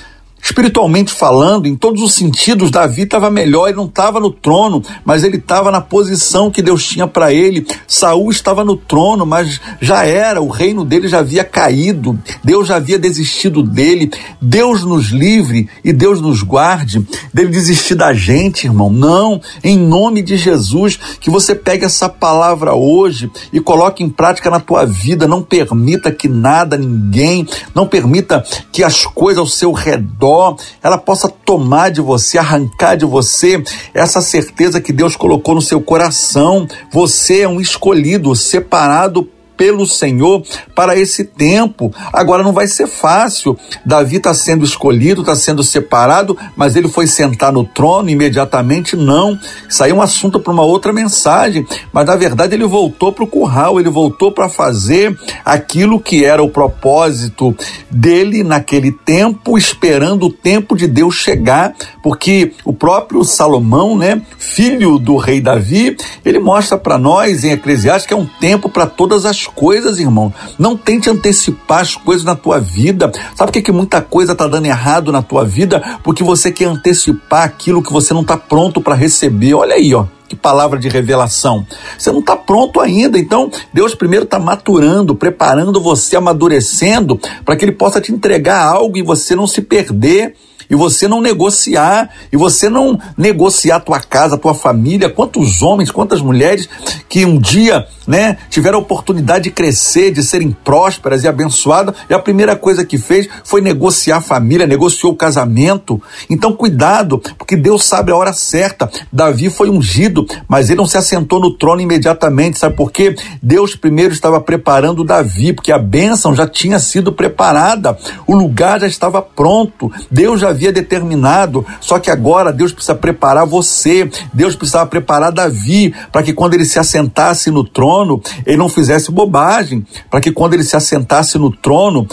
Espiritualmente 0.53 1.11
falando, 1.11 1.67
em 1.67 1.75
todos 1.75 2.03
os 2.03 2.13
sentidos, 2.13 2.71
Davi 2.71 3.05
estava 3.05 3.31
melhor, 3.31 3.69
ele 3.69 3.79
não 3.79 3.87
estava 3.87 4.21
no 4.21 4.31
trono, 4.31 4.83
mas 5.03 5.25
ele 5.25 5.39
estava 5.39 5.71
na 5.71 5.81
posição 5.81 6.51
que 6.51 6.61
Deus 6.61 6.87
tinha 6.87 7.07
para 7.07 7.33
ele. 7.33 7.67
Saul 7.89 8.31
estava 8.31 8.63
no 8.63 8.77
trono, 8.77 9.25
mas 9.25 9.59
já 9.81 10.05
era, 10.05 10.43
o 10.43 10.49
reino 10.49 10.85
dele 10.85 11.09
já 11.09 11.21
havia 11.21 11.43
caído, 11.43 12.19
Deus 12.45 12.69
já 12.69 12.77
havia 12.77 12.99
desistido 12.99 13.63
dele. 13.63 14.11
Deus 14.43 14.85
nos 14.85 15.09
livre 15.09 15.71
e 15.83 15.91
Deus 15.91 16.21
nos 16.21 16.43
guarde 16.43 17.03
dele 17.33 17.49
desistir 17.49 17.95
da 17.95 18.13
gente, 18.13 18.67
irmão. 18.67 18.91
Não, 18.91 19.41
em 19.65 19.79
nome 19.79 20.21
de 20.21 20.37
Jesus, 20.37 20.99
que 21.19 21.31
você 21.31 21.55
pegue 21.55 21.87
essa 21.87 22.11
palavra 22.11 22.75
hoje 22.75 23.31
e 23.51 23.59
coloque 23.59 24.05
em 24.05 24.11
prática 24.11 24.51
na 24.51 24.61
tua 24.61 24.85
vida. 24.85 25.27
Não 25.27 25.43
permita 25.43 26.13
que 26.13 26.29
nada, 26.29 26.77
ninguém, 26.77 27.49
não 27.75 27.87
permita 27.87 28.45
que 28.71 28.85
as 28.85 29.07
coisas 29.07 29.39
ao 29.39 29.47
seu 29.47 29.73
redor 29.73 30.42
ela 30.83 30.99
possa 30.99 31.29
tomar 31.29 31.91
de 31.91 32.01
você, 32.01 32.39
arrancar 32.39 32.97
de 32.97 33.05
você 33.05 33.63
essa 33.95 34.21
certeza 34.21 34.81
que 34.81 34.93
Deus 34.93 35.17
colocou 35.17 35.55
no 35.55 35.63
seu 35.63 35.81
coração. 35.81 36.67
Você 36.91 37.41
é 37.43 37.49
um 37.49 37.61
escolhido, 37.61 38.35
separado 38.35 39.29
pelo 39.63 39.87
Senhor 39.87 40.43
para 40.75 40.99
esse 40.99 41.23
tempo. 41.23 41.95
Agora 42.13 42.43
não 42.43 42.53
vai 42.53 42.67
ser 42.67 42.89
fácil. 42.89 43.57
Davi 43.87 44.17
está 44.17 44.35
sendo 44.35 44.65
escolhido, 44.65 45.21
está 45.21 45.37
sendo 45.37 45.63
separado, 45.63 46.37
mas 46.57 46.75
ele 46.75 46.89
foi 46.89 47.07
sentar 47.07 47.53
no 47.53 47.63
trono 47.63 48.11
imediatamente? 48.11 48.97
Não. 48.97 49.39
Isso 49.69 49.85
aí 49.85 49.93
é 49.93 49.95
um 49.95 50.03
assunto 50.03 50.41
para 50.41 50.53
uma 50.53 50.65
outra 50.65 50.93
mensagem. 50.93 51.65
Mas 51.93 52.07
na 52.07 52.17
verdade 52.17 52.57
ele 52.57 52.65
voltou 52.65 53.13
para 53.13 53.23
o 53.23 53.27
curral, 53.29 53.79
ele 53.79 53.89
voltou 53.89 54.33
para 54.33 54.49
fazer 54.49 55.17
aquilo 55.45 56.01
que 56.01 56.25
era 56.25 56.43
o 56.43 56.51
propósito 56.51 57.57
dele 57.89 58.43
naquele 58.43 58.91
tempo, 58.91 59.57
esperando 59.57 60.27
o 60.27 60.33
tempo 60.33 60.77
de 60.77 60.89
Deus 60.89 61.15
chegar, 61.15 61.73
porque 62.03 62.53
o 62.65 62.73
próprio 62.73 63.23
Salomão, 63.23 63.97
né, 63.97 64.23
filho 64.39 64.99
do 64.99 65.17
rei 65.17 65.41
Davi, 65.41 65.97
ele 66.25 66.41
mostra 66.41 66.77
para 66.77 66.99
nós 66.99 67.45
em 67.45 67.53
Eclesiastes 67.53 68.09
que 68.09 68.15
é 68.15 68.17
um 68.17 68.27
tempo 68.41 68.69
para 68.69 68.87
todas 68.87 69.25
as 69.25 69.47
coisas, 69.55 69.99
irmão. 69.99 70.33
Não 70.59 70.77
tente 70.77 71.09
antecipar 71.09 71.81
as 71.81 71.95
coisas 71.95 72.25
na 72.25 72.35
tua 72.35 72.59
vida. 72.59 73.11
Sabe 73.35 73.51
por 73.51 73.53
que, 73.53 73.63
que 73.63 73.73
muita 73.73 74.01
coisa 74.01 74.33
está 74.33 74.47
dando 74.47 74.67
errado 74.67 75.13
na 75.13 75.23
tua 75.23 75.45
vida? 75.45 75.99
Porque 76.03 76.23
você 76.23 76.51
quer 76.51 76.67
antecipar 76.67 77.45
aquilo 77.45 77.83
que 77.83 77.93
você 77.93 78.13
não 78.13 78.23
está 78.23 78.37
pronto 78.37 78.81
para 78.81 78.95
receber. 78.95 79.55
Olha 79.55 79.75
aí, 79.75 79.95
ó. 79.95 80.07
Que 80.29 80.37
palavra 80.37 80.79
de 80.79 80.89
revelação. 80.89 81.67
Você 81.99 82.11
não 82.11 82.21
está 82.21 82.35
pronto 82.35 82.81
ainda, 82.81 83.19
então 83.19 83.51
Deus 83.71 83.95
primeiro 83.95 84.25
está 84.25 84.39
maturando, 84.39 85.15
preparando 85.15 85.79
você, 85.79 86.17
amadurecendo, 86.17 87.21
para 87.45 87.55
que 87.55 87.67
Ele 87.67 87.73
possa 87.73 88.01
te 88.01 88.13
entregar 88.13 88.65
algo 88.65 88.97
e 88.97 89.03
você 89.03 89.37
não 89.37 89.47
se 89.47 89.61
perder 89.61 90.35
e 90.73 90.75
você 90.75 91.07
não 91.07 91.21
negociar, 91.21 92.09
e 92.33 92.37
você 92.37 92.71
não 92.71 92.99
negociar 93.15 93.79
tua 93.81 94.01
casa, 94.01 94.39
tua 94.39 94.55
família, 94.55 95.11
quantos 95.11 95.61
homens, 95.61 95.91
quantas 95.91 96.23
mulheres 96.23 96.67
que 97.11 97.27
um 97.27 97.39
dia, 97.39 97.87
né, 98.07 98.39
tiveram 98.49 98.79
a 98.79 98.81
oportunidade 98.81 99.45
de 99.45 99.51
crescer, 99.51 100.11
de 100.11 100.23
serem 100.23 100.51
prósperas 100.51 101.25
e 101.25 101.29
abençoadas, 101.29 101.95
e 102.09 102.15
a 102.15 102.19
primeira 102.19 102.57
coisa 102.57 102.87
que 102.87 102.97
fez 102.97 103.29
foi 103.45 103.61
negociar 103.61 104.17
a 104.17 104.21
família, 104.23 104.67
negociou 104.67 105.13
o 105.13 105.17
casamento. 105.17 106.01
Então 106.31 106.55
cuidado, 106.55 107.19
porque 107.37 107.55
Deus 107.55 107.85
sabe 107.85 108.11
a 108.11 108.17
hora 108.17 108.33
certa. 108.33 108.91
Davi 109.13 109.51
foi 109.51 109.69
ungido, 109.69 110.27
mas 110.49 110.71
ele 110.71 110.79
não 110.79 110.87
se 110.87 110.97
assentou 110.97 111.39
no 111.39 111.53
trono 111.53 111.83
imediatamente, 111.83 112.59
sabe 112.59 112.77
por 112.77 112.91
quê? 112.91 113.15
Deus 113.43 113.77
primeiro 113.77 114.15
estava 114.15 114.41
preparando 114.41 115.05
Davi, 115.05 115.53
porque 115.53 115.71
a 115.71 115.79
bênção 115.79 116.35
já 116.35 116.47
tinha 116.47 116.79
sido 116.79 117.13
preparada, 117.13 117.99
o 118.27 118.35
lugar 118.35 118.81
já 118.81 118.87
estava 118.87 119.21
pronto, 119.21 119.93
Deus 120.11 120.41
já 120.41 120.49
havia 120.49 120.62
havia 120.63 120.73
determinado. 120.73 121.67
Só 121.81 121.99
que 121.99 122.11
agora 122.11 122.53
Deus 122.53 122.73
precisa 122.73 122.95
preparar 122.95 123.45
você. 123.45 124.09
Deus 124.33 124.55
precisava 124.55 124.87
preparar 124.87 125.33
Davi 125.33 125.95
para 126.13 126.23
que 126.23 126.33
quando 126.33 126.55
ele 126.55 126.65
se 126.65 126.79
assentasse 126.79 127.51
no 127.51 127.65
trono, 127.65 128.23
ele 128.47 128.57
não 128.57 128.69
fizesse 128.69 129.11
bobagem. 129.11 129.85
Para 130.09 130.21
que 130.21 130.31
quando 130.31 130.55
ele 130.55 130.63
se 130.63 130.77
assentasse 130.77 131.37
no 131.39 131.51
trono, 131.51 132.07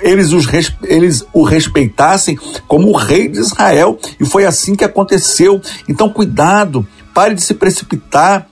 eles, 0.00 0.32
os, 0.32 0.46
eles 0.84 1.24
o 1.32 1.42
respeitassem 1.42 2.38
como 2.68 2.90
o 2.90 2.96
rei 2.96 3.28
de 3.28 3.40
Israel. 3.40 3.98
E 4.20 4.24
foi 4.24 4.44
assim 4.44 4.76
que 4.76 4.84
aconteceu. 4.84 5.60
Então, 5.88 6.08
cuidado, 6.08 6.86
pare 7.12 7.34
de 7.34 7.42
se 7.42 7.54
precipitar 7.54 8.46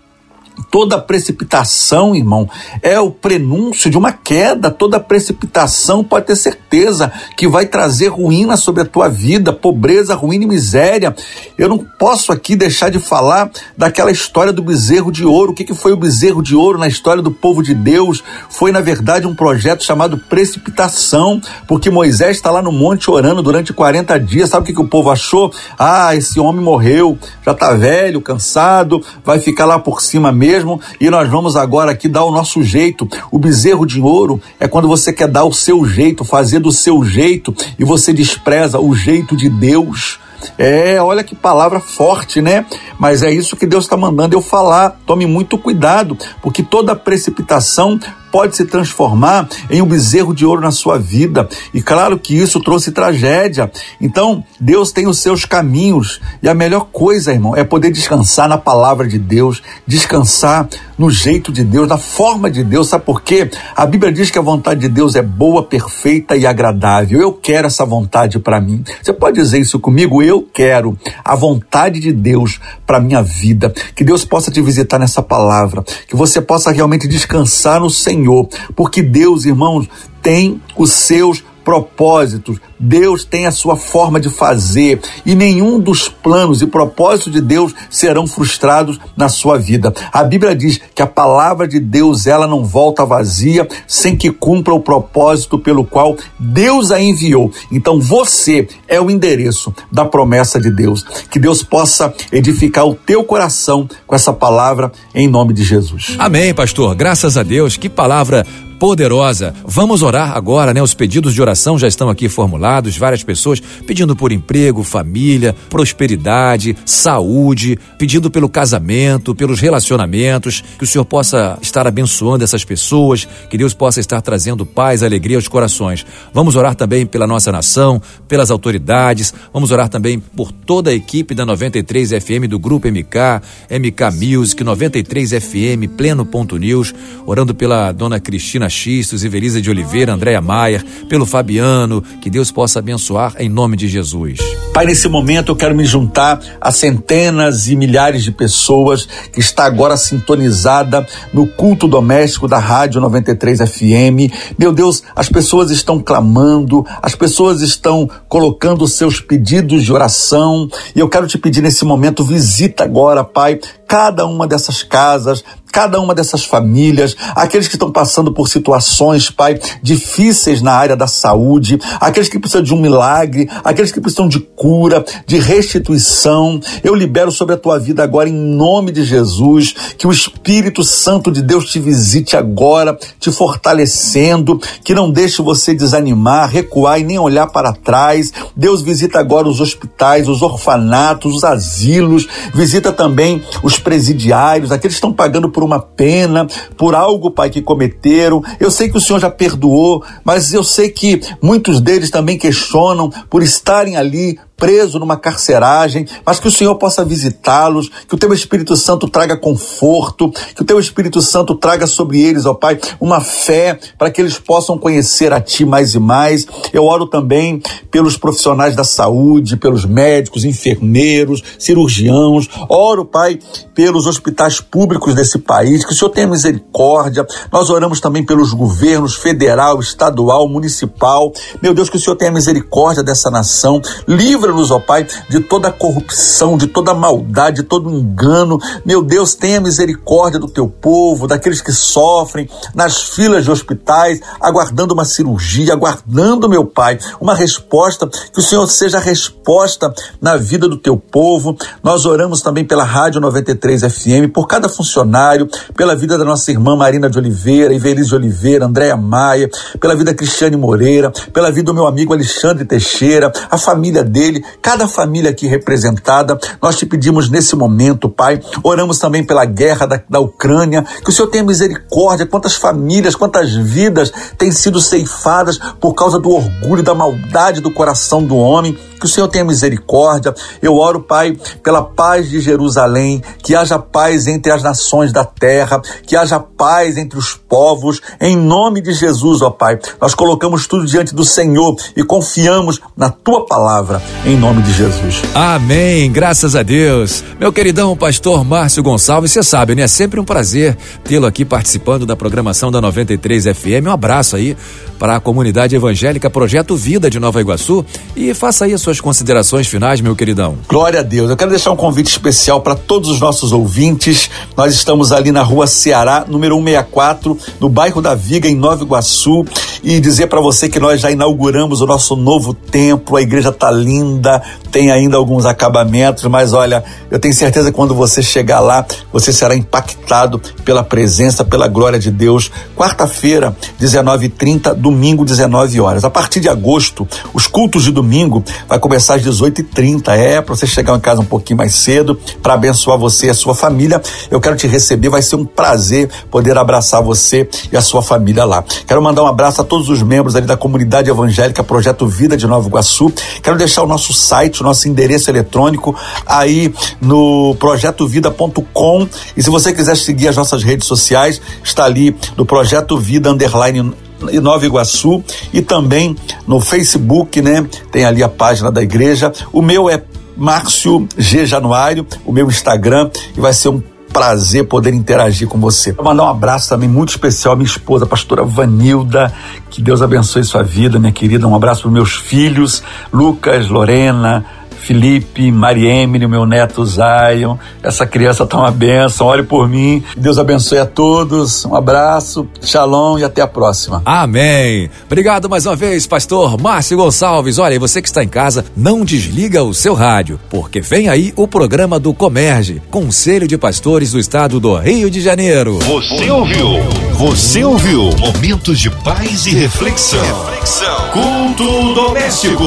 Toda 0.70 1.00
precipitação, 1.00 2.14
irmão, 2.14 2.48
é 2.80 2.98
o 2.98 3.10
prenúncio 3.10 3.90
de 3.90 3.98
uma 3.98 4.12
queda. 4.12 4.70
Toda 4.70 5.00
precipitação 5.00 6.04
pode 6.04 6.26
ter 6.26 6.36
certeza 6.36 7.10
que 7.36 7.48
vai 7.48 7.66
trazer 7.66 8.08
ruína 8.08 8.56
sobre 8.56 8.82
a 8.82 8.84
tua 8.84 9.08
vida, 9.08 9.52
pobreza, 9.52 10.14
ruína 10.14 10.44
e 10.44 10.48
miséria. 10.48 11.14
Eu 11.58 11.68
não 11.68 11.78
posso 11.78 12.30
aqui 12.30 12.54
deixar 12.54 12.88
de 12.88 13.00
falar 13.00 13.50
daquela 13.76 14.12
história 14.12 14.52
do 14.52 14.62
bezerro 14.62 15.10
de 15.10 15.24
ouro. 15.24 15.50
O 15.50 15.54
que, 15.54 15.64
que 15.64 15.74
foi 15.74 15.92
o 15.92 15.96
bezerro 15.96 16.40
de 16.40 16.54
ouro 16.54 16.78
na 16.78 16.86
história 16.86 17.22
do 17.22 17.32
povo 17.32 17.60
de 17.60 17.74
Deus? 17.74 18.22
Foi, 18.48 18.70
na 18.70 18.80
verdade, 18.80 19.26
um 19.26 19.34
projeto 19.34 19.82
chamado 19.82 20.18
precipitação, 20.18 21.40
porque 21.66 21.90
Moisés 21.90 22.36
está 22.36 22.50
lá 22.50 22.62
no 22.62 22.72
monte 22.72 23.10
orando 23.10 23.42
durante 23.42 23.72
40 23.72 24.18
dias. 24.20 24.50
Sabe 24.50 24.62
o 24.62 24.66
que, 24.66 24.72
que 24.74 24.82
o 24.82 24.88
povo 24.88 25.10
achou? 25.10 25.52
Ah, 25.76 26.14
esse 26.14 26.38
homem 26.38 26.62
morreu, 26.62 27.18
já 27.44 27.52
está 27.52 27.74
velho, 27.74 28.20
cansado, 28.20 29.02
vai 29.24 29.40
ficar 29.40 29.66
lá 29.66 29.80
por 29.80 30.00
cima 30.00 30.30
mesmo 30.30 30.43
mesmo 30.44 30.78
e 31.00 31.08
nós 31.08 31.26
vamos 31.30 31.56
agora 31.56 31.92
aqui 31.92 32.06
dar 32.06 32.24
o 32.24 32.30
nosso 32.30 32.62
jeito. 32.62 33.08
O 33.30 33.38
bezerro 33.38 33.86
de 33.86 33.98
ouro 33.98 34.38
é 34.60 34.68
quando 34.68 34.86
você 34.86 35.10
quer 35.10 35.26
dar 35.26 35.44
o 35.44 35.54
seu 35.54 35.86
jeito, 35.86 36.22
fazer 36.22 36.58
do 36.58 36.70
seu 36.70 37.02
jeito 37.02 37.54
e 37.78 37.84
você 37.84 38.12
despreza 38.12 38.78
o 38.78 38.94
jeito 38.94 39.34
de 39.34 39.48
Deus. 39.48 40.20
É, 40.58 41.00
olha 41.00 41.24
que 41.24 41.34
palavra 41.34 41.80
forte, 41.80 42.42
né? 42.42 42.66
Mas 42.98 43.22
é 43.22 43.30
isso 43.30 43.56
que 43.56 43.66
Deus 43.66 43.84
está 43.84 43.96
mandando 43.96 44.36
eu 44.36 44.42
falar. 44.42 45.00
Tome 45.06 45.24
muito 45.24 45.56
cuidado, 45.56 46.18
porque 46.42 46.62
toda 46.62 46.94
precipitação 46.94 47.98
pode 48.34 48.56
se 48.56 48.64
transformar 48.64 49.48
em 49.70 49.80
um 49.80 49.86
bezerro 49.86 50.34
de 50.34 50.44
ouro 50.44 50.60
na 50.60 50.72
sua 50.72 50.98
vida. 50.98 51.48
E 51.72 51.80
claro 51.80 52.18
que 52.18 52.34
isso 52.34 52.58
trouxe 52.58 52.90
tragédia. 52.90 53.70
Então, 54.00 54.42
Deus 54.58 54.90
tem 54.90 55.06
os 55.06 55.20
seus 55.20 55.44
caminhos. 55.44 56.20
E 56.42 56.48
a 56.48 56.52
melhor 56.52 56.88
coisa, 56.90 57.32
irmão, 57.32 57.54
é 57.54 57.62
poder 57.62 57.92
descansar 57.92 58.48
na 58.48 58.58
palavra 58.58 59.06
de 59.06 59.20
Deus, 59.20 59.62
descansar 59.86 60.68
no 60.98 61.12
jeito 61.12 61.52
de 61.52 61.62
Deus, 61.62 61.86
na 61.86 61.96
forma 61.96 62.50
de 62.50 62.64
Deus. 62.64 62.88
Sabe 62.88 63.04
por 63.04 63.22
quê? 63.22 63.48
A 63.76 63.86
Bíblia 63.86 64.10
diz 64.10 64.32
que 64.32 64.38
a 64.38 64.42
vontade 64.42 64.80
de 64.80 64.88
Deus 64.88 65.14
é 65.14 65.22
boa, 65.22 65.62
perfeita 65.62 66.36
e 66.36 66.44
agradável. 66.44 67.20
Eu 67.20 67.32
quero 67.32 67.68
essa 67.68 67.86
vontade 67.86 68.40
para 68.40 68.60
mim. 68.60 68.82
Você 69.00 69.12
pode 69.12 69.40
dizer 69.40 69.60
isso 69.60 69.78
comigo? 69.78 70.20
Eu 70.20 70.42
quero 70.52 70.98
a 71.24 71.36
vontade 71.36 72.00
de 72.00 72.10
Deus 72.10 72.60
para 72.84 72.98
minha 72.98 73.22
vida. 73.22 73.72
Que 73.94 74.02
Deus 74.02 74.24
possa 74.24 74.50
te 74.50 74.60
visitar 74.60 74.98
nessa 74.98 75.22
palavra, 75.22 75.84
que 76.08 76.16
você 76.16 76.40
possa 76.40 76.72
realmente 76.72 77.06
descansar 77.06 77.78
no 77.78 77.88
Senhor 77.88 78.23
Senhor, 78.24 78.48
porque 78.74 79.02
Deus, 79.02 79.44
irmãos, 79.44 79.86
tem 80.22 80.60
os 80.76 80.90
seus 80.92 81.44
propósitos, 81.64 82.58
Deus 82.78 83.24
tem 83.24 83.46
a 83.46 83.50
sua 83.50 83.76
forma 83.76 84.20
de 84.20 84.28
fazer 84.28 85.00
e 85.24 85.34
nenhum 85.34 85.80
dos 85.80 86.08
planos 86.08 86.60
e 86.60 86.66
propósitos 86.66 87.32
de 87.32 87.40
Deus 87.40 87.74
serão 87.88 88.26
frustrados 88.26 89.00
na 89.16 89.28
sua 89.28 89.58
vida. 89.58 89.92
A 90.12 90.22
Bíblia 90.22 90.54
diz 90.54 90.80
que 90.94 91.02
a 91.02 91.06
palavra 91.06 91.66
de 91.66 91.80
Deus 91.80 92.26
ela 92.26 92.46
não 92.46 92.64
volta 92.64 93.06
vazia 93.06 93.66
sem 93.86 94.16
que 94.16 94.30
cumpra 94.30 94.74
o 94.74 94.80
propósito 94.80 95.58
pelo 95.58 95.84
qual 95.84 96.16
Deus 96.38 96.90
a 96.90 97.00
enviou. 97.00 97.50
Então 97.72 98.00
você 98.00 98.68
é 98.86 99.00
o 99.00 99.10
endereço 99.10 99.74
da 99.90 100.04
promessa 100.04 100.60
de 100.60 100.70
Deus. 100.70 101.02
Que 101.30 101.38
Deus 101.38 101.62
possa 101.62 102.12
edificar 102.30 102.86
o 102.86 102.94
teu 102.94 103.24
coração 103.24 103.88
com 104.06 104.14
essa 104.14 104.32
palavra 104.32 104.92
em 105.14 105.26
nome 105.26 105.54
de 105.54 105.64
Jesus. 105.64 106.16
Amém, 106.18 106.52
pastor. 106.52 106.94
Graças 106.94 107.36
a 107.36 107.42
Deus. 107.42 107.76
Que 107.76 107.88
palavra 107.88 108.46
poderosa. 108.84 109.54
Vamos 109.64 110.02
orar 110.02 110.36
agora, 110.36 110.74
né? 110.74 110.82
Os 110.82 110.92
pedidos 110.92 111.32
de 111.32 111.40
oração 111.40 111.78
já 111.78 111.88
estão 111.88 112.10
aqui 112.10 112.28
formulados, 112.28 112.98
várias 112.98 113.24
pessoas 113.24 113.58
pedindo 113.86 114.14
por 114.14 114.30
emprego, 114.30 114.82
família, 114.82 115.56
prosperidade, 115.70 116.76
saúde, 116.84 117.78
pedindo 117.98 118.30
pelo 118.30 118.46
casamento, 118.46 119.34
pelos 119.34 119.58
relacionamentos, 119.58 120.62
que 120.76 120.84
o 120.84 120.86
Senhor 120.86 121.06
possa 121.06 121.58
estar 121.62 121.86
abençoando 121.86 122.44
essas 122.44 122.62
pessoas, 122.62 123.26
que 123.48 123.56
Deus 123.56 123.72
possa 123.72 124.00
estar 124.00 124.20
trazendo 124.20 124.66
paz, 124.66 125.02
alegria 125.02 125.38
aos 125.38 125.48
corações. 125.48 126.04
Vamos 126.34 126.54
orar 126.54 126.74
também 126.74 127.06
pela 127.06 127.26
nossa 127.26 127.50
nação, 127.50 128.02
pelas 128.28 128.50
autoridades, 128.50 129.32
vamos 129.50 129.70
orar 129.70 129.88
também 129.88 130.20
por 130.20 130.52
toda 130.52 130.90
a 130.90 130.94
equipe 130.94 131.34
da 131.34 131.46
93 131.46 132.10
FM 132.10 132.50
do 132.50 132.58
Grupo 132.58 132.86
MK, 132.86 133.40
MK 133.70 134.10
Music, 134.12 134.62
93 134.62 135.30
FM, 135.30 135.96
Pleno 135.96 136.26
Ponto 136.26 136.58
News, 136.58 136.94
orando 137.24 137.54
pela 137.54 137.90
dona 137.90 138.20
Cristina 138.20 138.68
Xistos, 138.74 139.24
Ivelisa 139.24 139.60
de 139.60 139.70
Oliveira, 139.70 140.12
Andréa 140.12 140.40
Maier, 140.40 140.84
pelo 141.08 141.26
Fabiano, 141.26 142.02
que 142.20 142.28
Deus 142.28 142.50
possa 142.50 142.78
abençoar 142.78 143.34
em 143.38 143.48
nome 143.48 143.76
de 143.76 143.88
Jesus. 143.88 144.38
Pai, 144.74 144.86
nesse 144.86 145.08
momento 145.08 145.52
eu 145.52 145.56
quero 145.56 145.72
me 145.72 145.84
juntar 145.84 146.40
a 146.60 146.72
centenas 146.72 147.68
e 147.68 147.76
milhares 147.76 148.24
de 148.24 148.32
pessoas 148.32 149.06
que 149.32 149.38
está 149.38 149.64
agora 149.64 149.96
sintonizada 149.96 151.06
no 151.32 151.46
culto 151.46 151.86
doméstico 151.86 152.48
da 152.48 152.58
Rádio 152.58 153.00
93 153.00 153.60
FM. 153.60 154.32
Meu 154.58 154.72
Deus, 154.72 155.04
as 155.14 155.28
pessoas 155.28 155.70
estão 155.70 156.00
clamando, 156.00 156.84
as 157.00 157.14
pessoas 157.14 157.60
estão 157.60 158.10
colocando 158.28 158.88
seus 158.88 159.20
pedidos 159.20 159.84
de 159.84 159.92
oração, 159.92 160.68
e 160.94 160.98
eu 160.98 161.08
quero 161.08 161.28
te 161.28 161.38
pedir 161.38 161.62
nesse 161.62 161.84
momento, 161.84 162.24
visita 162.24 162.82
agora, 162.82 163.22
Pai, 163.22 163.60
cada 163.86 164.26
uma 164.26 164.46
dessas 164.46 164.82
casas, 164.82 165.44
cada 165.74 166.00
uma 166.00 166.14
dessas 166.14 166.44
famílias, 166.44 167.16
aqueles 167.34 167.66
que 167.66 167.74
estão 167.74 167.90
passando 167.90 168.32
por 168.32 168.48
situações, 168.48 169.28
Pai, 169.28 169.58
difíceis 169.82 170.62
na 170.62 170.70
área 170.70 170.94
da 170.94 171.08
saúde, 171.08 171.80
aqueles 171.98 172.28
que 172.28 172.38
precisam 172.38 172.62
de 172.62 172.72
um 172.72 172.80
milagre, 172.80 173.50
aqueles 173.64 173.90
que 173.90 174.00
precisam 174.00 174.28
de 174.28 174.38
cura, 174.38 175.04
de 175.26 175.36
restituição. 175.36 176.60
Eu 176.84 176.94
libero 176.94 177.32
sobre 177.32 177.56
a 177.56 177.58
tua 177.58 177.76
vida 177.76 178.04
agora, 178.04 178.28
em 178.28 178.32
nome 178.32 178.92
de 178.92 179.02
Jesus, 179.02 179.74
que 179.98 180.06
o 180.06 180.12
Espírito 180.12 180.84
Santo 180.84 181.32
de 181.32 181.42
Deus 181.42 181.64
te 181.64 181.80
visite 181.80 182.36
agora, 182.36 182.96
te 183.18 183.32
fortalecendo, 183.32 184.60
que 184.84 184.94
não 184.94 185.10
deixe 185.10 185.42
você 185.42 185.74
desanimar, 185.74 186.50
recuar 186.50 187.00
e 187.00 187.04
nem 187.04 187.18
olhar 187.18 187.48
para 187.48 187.72
trás. 187.72 188.32
Deus 188.54 188.80
visita 188.80 189.18
agora 189.18 189.48
os 189.48 189.60
hospitais, 189.60 190.28
os 190.28 190.40
orfanatos, 190.40 191.34
os 191.34 191.42
asilos, 191.42 192.28
visita 192.54 192.92
também 192.92 193.42
os 193.60 193.76
presidiários, 193.76 194.70
aqueles 194.70 194.94
que 194.94 194.98
estão 194.98 195.12
pagando 195.12 195.50
por 195.50 195.63
uma 195.64 195.80
pena, 195.80 196.46
por 196.76 196.94
algo, 196.94 197.30
Pai, 197.30 197.50
que 197.50 197.62
cometeram. 197.62 198.42
Eu 198.60 198.70
sei 198.70 198.88
que 198.88 198.96
o 198.96 199.00
Senhor 199.00 199.18
já 199.18 199.30
perdoou, 199.30 200.04
mas 200.24 200.52
eu 200.52 200.62
sei 200.62 200.90
que 200.90 201.20
muitos 201.42 201.80
deles 201.80 202.10
também 202.10 202.38
questionam 202.38 203.10
por 203.28 203.42
estarem 203.42 203.96
ali 203.96 204.38
preso 204.56 204.98
numa 204.98 205.16
carceragem, 205.16 206.06
mas 206.24 206.38
que 206.38 206.48
o 206.48 206.50
Senhor 206.50 206.74
possa 206.76 207.04
visitá-los, 207.04 207.90
que 208.08 208.14
o 208.14 208.18
teu 208.18 208.32
Espírito 208.32 208.76
Santo 208.76 209.08
traga 209.08 209.36
conforto, 209.36 210.30
que 210.54 210.62
o 210.62 210.64
teu 210.64 210.78
Espírito 210.78 211.20
Santo 211.20 211.54
traga 211.54 211.86
sobre 211.86 212.20
eles, 212.20 212.46
ó 212.46 212.54
Pai, 212.54 212.78
uma 213.00 213.20
fé 213.20 213.78
para 213.98 214.10
que 214.10 214.20
eles 214.20 214.38
possam 214.38 214.78
conhecer 214.78 215.32
a 215.32 215.40
Ti 215.40 215.64
mais 215.64 215.94
e 215.94 215.98
mais. 215.98 216.46
Eu 216.72 216.84
oro 216.84 217.06
também 217.06 217.60
pelos 217.90 218.16
profissionais 218.16 218.74
da 218.74 218.84
saúde, 218.84 219.56
pelos 219.56 219.84
médicos, 219.84 220.44
enfermeiros, 220.44 221.42
cirurgiãos. 221.58 222.48
Oro, 222.68 223.04
Pai, 223.04 223.38
pelos 223.74 224.06
hospitais 224.06 224.60
públicos 224.60 225.14
desse 225.14 225.38
país, 225.38 225.84
que 225.84 225.92
o 225.92 225.94
Senhor 225.94 226.10
tenha 226.10 226.26
misericórdia. 226.26 227.26
Nós 227.52 227.70
oramos 227.70 228.00
também 228.00 228.24
pelos 228.24 228.52
governos 228.52 229.14
federal, 229.16 229.80
estadual, 229.80 230.48
municipal. 230.48 231.32
Meu 231.62 231.74
Deus, 231.74 231.90
que 231.90 231.96
o 231.96 232.00
Senhor 232.00 232.16
tenha 232.16 232.30
misericórdia 232.30 233.02
dessa 233.02 233.30
nação. 233.30 233.80
Livra 234.06 234.43
Livra-nos, 234.44 234.70
ó 234.70 234.78
Pai, 234.78 235.06
de 235.28 235.40
toda 235.40 235.72
corrupção, 235.72 236.58
de 236.58 236.66
toda 236.66 236.92
maldade, 236.92 237.62
de 237.62 237.62
todo 237.62 237.90
engano. 237.90 238.58
Meu 238.84 239.02
Deus, 239.02 239.34
tenha 239.34 239.60
misericórdia 239.60 240.38
do 240.38 240.48
teu 240.48 240.68
povo, 240.68 241.26
daqueles 241.26 241.62
que 241.62 241.72
sofrem 241.72 242.48
nas 242.74 243.00
filas 243.00 243.44
de 243.44 243.50
hospitais, 243.50 244.20
aguardando 244.38 244.92
uma 244.92 245.04
cirurgia, 245.04 245.72
aguardando, 245.72 246.48
meu 246.48 246.66
Pai, 246.66 246.98
uma 247.18 247.34
resposta, 247.34 248.06
que 248.06 248.38
o 248.38 248.42
Senhor 248.42 248.66
seja 248.66 248.98
a 248.98 249.00
resposta 249.00 249.94
na 250.20 250.36
vida 250.36 250.68
do 250.68 250.76
teu 250.76 250.96
povo. 250.96 251.56
Nós 251.82 252.04
oramos 252.04 252.42
também 252.42 252.64
pela 252.64 252.84
Rádio 252.84 253.20
93 253.22 253.82
FM, 253.82 254.30
por 254.32 254.46
cada 254.46 254.68
funcionário, 254.68 255.48
pela 255.74 255.96
vida 255.96 256.18
da 256.18 256.24
nossa 256.24 256.50
irmã 256.50 256.76
Marina 256.76 257.08
de 257.08 257.18
Oliveira, 257.18 257.72
Ivelise 257.72 258.10
de 258.10 258.14
Oliveira, 258.14 258.66
Andréa 258.66 258.96
Maia, 258.96 259.50
pela 259.80 259.96
vida 259.96 260.12
Cristiane 260.12 260.56
Moreira, 260.56 261.10
pela 261.32 261.50
vida 261.50 261.64
do 261.64 261.74
meu 261.74 261.86
amigo 261.86 262.12
Alexandre 262.12 262.66
Teixeira, 262.66 263.32
a 263.50 263.56
família 263.56 264.04
dele, 264.04 264.33
cada 264.62 264.88
família 264.88 265.30
aqui 265.30 265.46
representada. 265.46 266.38
Nós 266.62 266.76
te 266.76 266.86
pedimos 266.86 267.28
nesse 267.28 267.54
momento, 267.56 268.08
Pai. 268.08 268.40
Oramos 268.62 268.98
também 268.98 269.24
pela 269.24 269.44
guerra 269.44 269.86
da, 269.86 270.02
da 270.08 270.20
Ucrânia, 270.20 270.84
que 271.02 271.10
o 271.10 271.12
Senhor 271.12 271.28
tenha 271.28 271.44
misericórdia. 271.44 272.26
Quantas 272.26 272.54
famílias, 272.54 273.14
quantas 273.14 273.54
vidas 273.54 274.12
têm 274.38 274.50
sido 274.50 274.80
ceifadas 274.80 275.58
por 275.80 275.94
causa 275.94 276.18
do 276.18 276.30
orgulho, 276.30 276.82
da 276.82 276.94
maldade 276.94 277.60
do 277.60 277.70
coração 277.70 278.22
do 278.22 278.36
homem. 278.36 278.76
Que 278.98 279.06
o 279.06 279.08
Senhor 279.08 279.28
tenha 279.28 279.44
misericórdia. 279.44 280.34
Eu 280.62 280.76
oro, 280.76 281.00
Pai, 281.00 281.36
pela 281.62 281.82
paz 281.82 282.30
de 282.30 282.40
Jerusalém, 282.40 283.22
que 283.42 283.54
haja 283.54 283.78
paz 283.78 284.26
entre 284.26 284.50
as 284.50 284.62
nações 284.62 285.12
da 285.12 285.24
terra, 285.24 285.80
que 286.06 286.16
haja 286.16 286.40
paz 286.40 286.96
entre 286.96 287.18
os 287.18 287.34
povos. 287.34 288.00
Em 288.20 288.36
nome 288.36 288.80
de 288.80 288.92
Jesus, 288.92 289.42
ó 289.42 289.50
Pai, 289.50 289.78
nós 290.00 290.14
colocamos 290.14 290.66
tudo 290.66 290.86
diante 290.86 291.14
do 291.14 291.24
Senhor 291.24 291.76
e 291.96 292.02
confiamos 292.02 292.80
na 292.96 293.10
tua 293.10 293.44
palavra. 293.46 294.02
Em 294.26 294.38
nome 294.38 294.62
de 294.62 294.72
Jesus. 294.72 295.22
Amém. 295.34 296.10
Graças 296.10 296.56
a 296.56 296.62
Deus. 296.62 297.22
Meu 297.38 297.52
queridão 297.52 297.94
pastor 297.94 298.42
Márcio 298.42 298.82
Gonçalves, 298.82 299.30
você 299.30 299.42
sabe, 299.42 299.74
né? 299.74 299.82
É 299.82 299.86
sempre 299.86 300.18
um 300.18 300.24
prazer 300.24 300.78
tê-lo 301.04 301.26
aqui 301.26 301.44
participando 301.44 302.06
da 302.06 302.16
programação 302.16 302.72
da 302.72 302.80
93 302.80 303.44
FM. 303.54 303.86
Um 303.86 303.90
abraço 303.90 304.34
aí 304.34 304.56
para 304.98 305.16
a 305.16 305.20
comunidade 305.20 305.74
evangélica 305.74 306.30
Projeto 306.30 306.76
Vida 306.76 307.10
de 307.10 307.18
Nova 307.18 307.40
Iguaçu 307.40 307.84
e 308.16 308.32
faça 308.34 308.64
aí 308.64 308.72
as 308.72 308.80
suas 308.80 309.00
considerações 309.00 309.66
finais, 309.66 310.00
meu 310.00 310.16
queridão. 310.16 310.56
Glória 310.68 311.00
a 311.00 311.02
Deus. 311.02 311.30
Eu 311.30 311.36
quero 311.36 311.50
deixar 311.50 311.70
um 311.72 311.76
convite 311.76 312.08
especial 312.08 312.60
para 312.60 312.74
todos 312.74 313.10
os 313.10 313.20
nossos 313.20 313.52
ouvintes. 313.52 314.30
Nós 314.56 314.74
estamos 314.74 315.12
ali 315.12 315.30
na 315.30 315.42
rua 315.42 315.66
Ceará, 315.66 316.24
número 316.26 316.56
164, 316.56 317.38
no 317.60 317.68
bairro 317.68 318.00
da 318.00 318.14
Viga, 318.14 318.48
em 318.48 318.54
Nova 318.54 318.82
Iguaçu, 318.82 319.44
e 319.82 320.00
dizer 320.00 320.28
para 320.28 320.40
você 320.40 320.68
que 320.68 320.80
nós 320.80 321.00
já 321.00 321.10
inauguramos 321.10 321.80
o 321.80 321.86
nosso 321.86 322.16
novo 322.16 322.54
templo. 322.54 323.16
A 323.16 323.22
igreja 323.22 323.52
tá 323.52 323.70
linda, 323.70 324.42
tem 324.70 324.90
ainda 324.90 325.16
alguns 325.16 325.44
acabamentos, 325.46 326.24
mas 326.24 326.52
olha, 326.52 326.82
eu 327.10 327.18
tenho 327.18 327.34
certeza 327.34 327.70
que 327.70 327.76
quando 327.76 327.94
você 327.94 328.22
chegar 328.22 328.60
lá, 328.60 328.84
você 329.12 329.32
será 329.32 329.54
impactado 329.54 330.40
pela 330.64 330.82
presença, 330.82 331.44
pela 331.44 331.68
glória 331.68 331.98
de 331.98 332.10
Deus. 332.10 332.50
Quarta-feira, 332.76 333.54
19h30, 333.80 334.74
do 334.74 334.90
domingo, 334.94 335.24
19 335.24 335.80
horas. 335.80 336.04
A 336.04 336.10
partir 336.10 336.38
de 336.38 336.48
agosto, 336.48 337.06
os 337.32 337.48
cultos 337.48 337.82
de 337.82 337.90
domingo 337.90 338.44
vai 338.68 338.78
começar 338.78 339.16
às 339.16 339.22
18h30. 339.22 340.08
É, 340.08 340.40
para 340.40 340.54
você 340.54 340.66
chegar 340.66 340.96
em 340.96 341.00
casa 341.00 341.20
um 341.20 341.24
pouquinho 341.24 341.58
mais 341.58 341.74
cedo, 341.74 342.18
para 342.40 342.54
abençoar 342.54 342.96
você 342.96 343.26
e 343.26 343.30
a 343.30 343.34
sua 343.34 343.54
família. 343.54 344.00
Eu 344.30 344.40
quero 344.40 344.56
te 344.56 344.66
receber, 344.66 345.08
vai 345.08 345.20
ser 345.20 345.36
um 345.36 345.44
prazer 345.44 346.08
poder 346.30 346.56
abraçar 346.56 347.02
você 347.02 347.48
e 347.72 347.76
a 347.76 347.82
sua 347.82 348.02
família 348.02 348.44
lá. 348.44 348.64
Quero 348.86 349.02
mandar 349.02 349.24
um 349.24 349.26
abraço 349.26 349.60
a 349.60 349.64
todos 349.64 349.88
os 349.88 350.02
membros 350.02 350.36
ali 350.36 350.46
da 350.46 350.56
comunidade 350.56 351.10
evangélica 351.10 351.64
Projeto 351.64 352.06
Vida 352.06 352.36
de 352.36 352.46
Nova 352.46 352.68
Iguaçu. 352.68 353.12
Quero 353.42 353.58
deixar 353.58 353.82
o 353.82 353.86
nosso 353.86 354.12
site, 354.12 354.60
o 354.60 354.64
nosso 354.64 354.88
endereço 354.88 355.28
eletrônico 355.30 355.94
aí 356.24 356.72
no 357.00 357.56
projetovida.com. 357.58 359.08
E 359.36 359.42
se 359.42 359.50
você 359.50 359.72
quiser 359.72 359.96
seguir 359.96 360.28
as 360.28 360.36
nossas 360.36 360.62
redes 360.62 360.86
sociais, 360.86 361.40
está 361.62 361.84
ali 361.84 362.16
no 362.36 362.46
Projeto 362.46 362.96
Vida 362.96 363.30
Underline 363.30 363.92
Nova 364.40 364.64
Iguaçu 364.64 365.22
e 365.52 365.60
também 365.60 366.16
no 366.46 366.60
Facebook, 366.60 367.40
né? 367.42 367.66
Tem 367.90 368.04
ali 368.04 368.22
a 368.22 368.28
página 368.28 368.70
da 368.70 368.82
igreja. 368.82 369.32
O 369.52 369.60
meu 369.60 369.88
é 369.88 370.02
Márcio 370.36 371.08
G 371.16 371.46
Januário, 371.46 372.06
o 372.24 372.32
meu 372.32 372.48
Instagram, 372.48 373.10
e 373.36 373.40
vai 373.40 373.52
ser 373.52 373.68
um 373.68 373.82
prazer 374.14 374.64
poder 374.66 374.94
interagir 374.94 375.48
com 375.48 375.58
você. 375.58 375.90
Vou 375.90 376.04
mandar 376.04 376.24
um 376.24 376.28
abraço 376.28 376.68
também 376.68 376.88
muito 376.88 377.08
especial 377.08 377.54
à 377.54 377.56
minha 377.56 377.66
esposa, 377.66 378.04
a 378.04 378.08
pastora 378.08 378.44
Vanilda. 378.44 379.32
Que 379.68 379.82
Deus 379.82 380.00
abençoe 380.00 380.44
sua 380.44 380.62
vida, 380.62 381.00
minha 381.00 381.10
querida. 381.10 381.48
Um 381.48 381.54
abraço 381.54 381.82
para 381.82 381.90
meus 381.90 382.14
filhos, 382.14 382.80
Lucas, 383.12 383.68
Lorena, 383.68 384.46
Felipe, 384.84 385.50
Mariemine, 385.50 386.26
meu 386.26 386.44
neto 386.44 386.84
Zion. 386.84 387.56
Essa 387.82 388.06
criança 388.06 388.46
tá 388.46 388.58
uma 388.58 388.70
benção. 388.70 389.26
Ore 389.26 389.42
por 389.42 389.68
mim. 389.68 390.02
Deus 390.16 390.38
abençoe 390.38 390.78
a 390.78 390.86
todos. 390.86 391.64
Um 391.64 391.74
abraço, 391.74 392.46
shalom 392.62 393.18
e 393.18 393.24
até 393.24 393.40
a 393.40 393.46
próxima. 393.46 394.02
Amém. 394.04 394.90
Obrigado 395.06 395.48
mais 395.48 395.66
uma 395.66 395.74
vez, 395.74 396.06
pastor 396.06 396.60
Márcio 396.60 396.96
Gonçalves. 396.96 397.58
Olha, 397.58 397.74
e 397.74 397.78
você 397.78 398.02
que 398.02 398.08
está 398.08 398.22
em 398.22 398.28
casa, 398.28 398.64
não 398.76 399.04
desliga 399.04 399.62
o 399.62 399.72
seu 399.72 399.94
rádio, 399.94 400.38
porque 400.50 400.80
vem 400.80 401.08
aí 401.08 401.32
o 401.36 401.48
programa 401.48 401.98
do 401.98 402.12
Comerge, 402.12 402.82
Conselho 402.90 403.48
de 403.48 403.56
Pastores 403.56 404.12
do 404.12 404.18
Estado 404.18 404.60
do 404.60 404.76
Rio 404.76 405.10
de 405.10 405.20
Janeiro. 405.20 405.78
Você 405.80 406.30
ouviu? 406.30 406.68
Você 407.14 407.64
ouviu? 407.64 408.10
Momentos 408.18 408.78
de 408.78 408.90
paz 408.90 409.46
e 409.46 409.54
reflexão. 409.54 410.20
reflexão. 410.20 411.10
Culto 411.12 411.94
doméstico. 411.94 412.64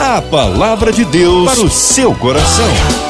A 0.00 0.22
palavra 0.22 0.92
de 0.92 1.04
Deus 1.04 1.47
para 1.48 1.62
o 1.62 1.70
seu 1.70 2.14
coração. 2.14 3.07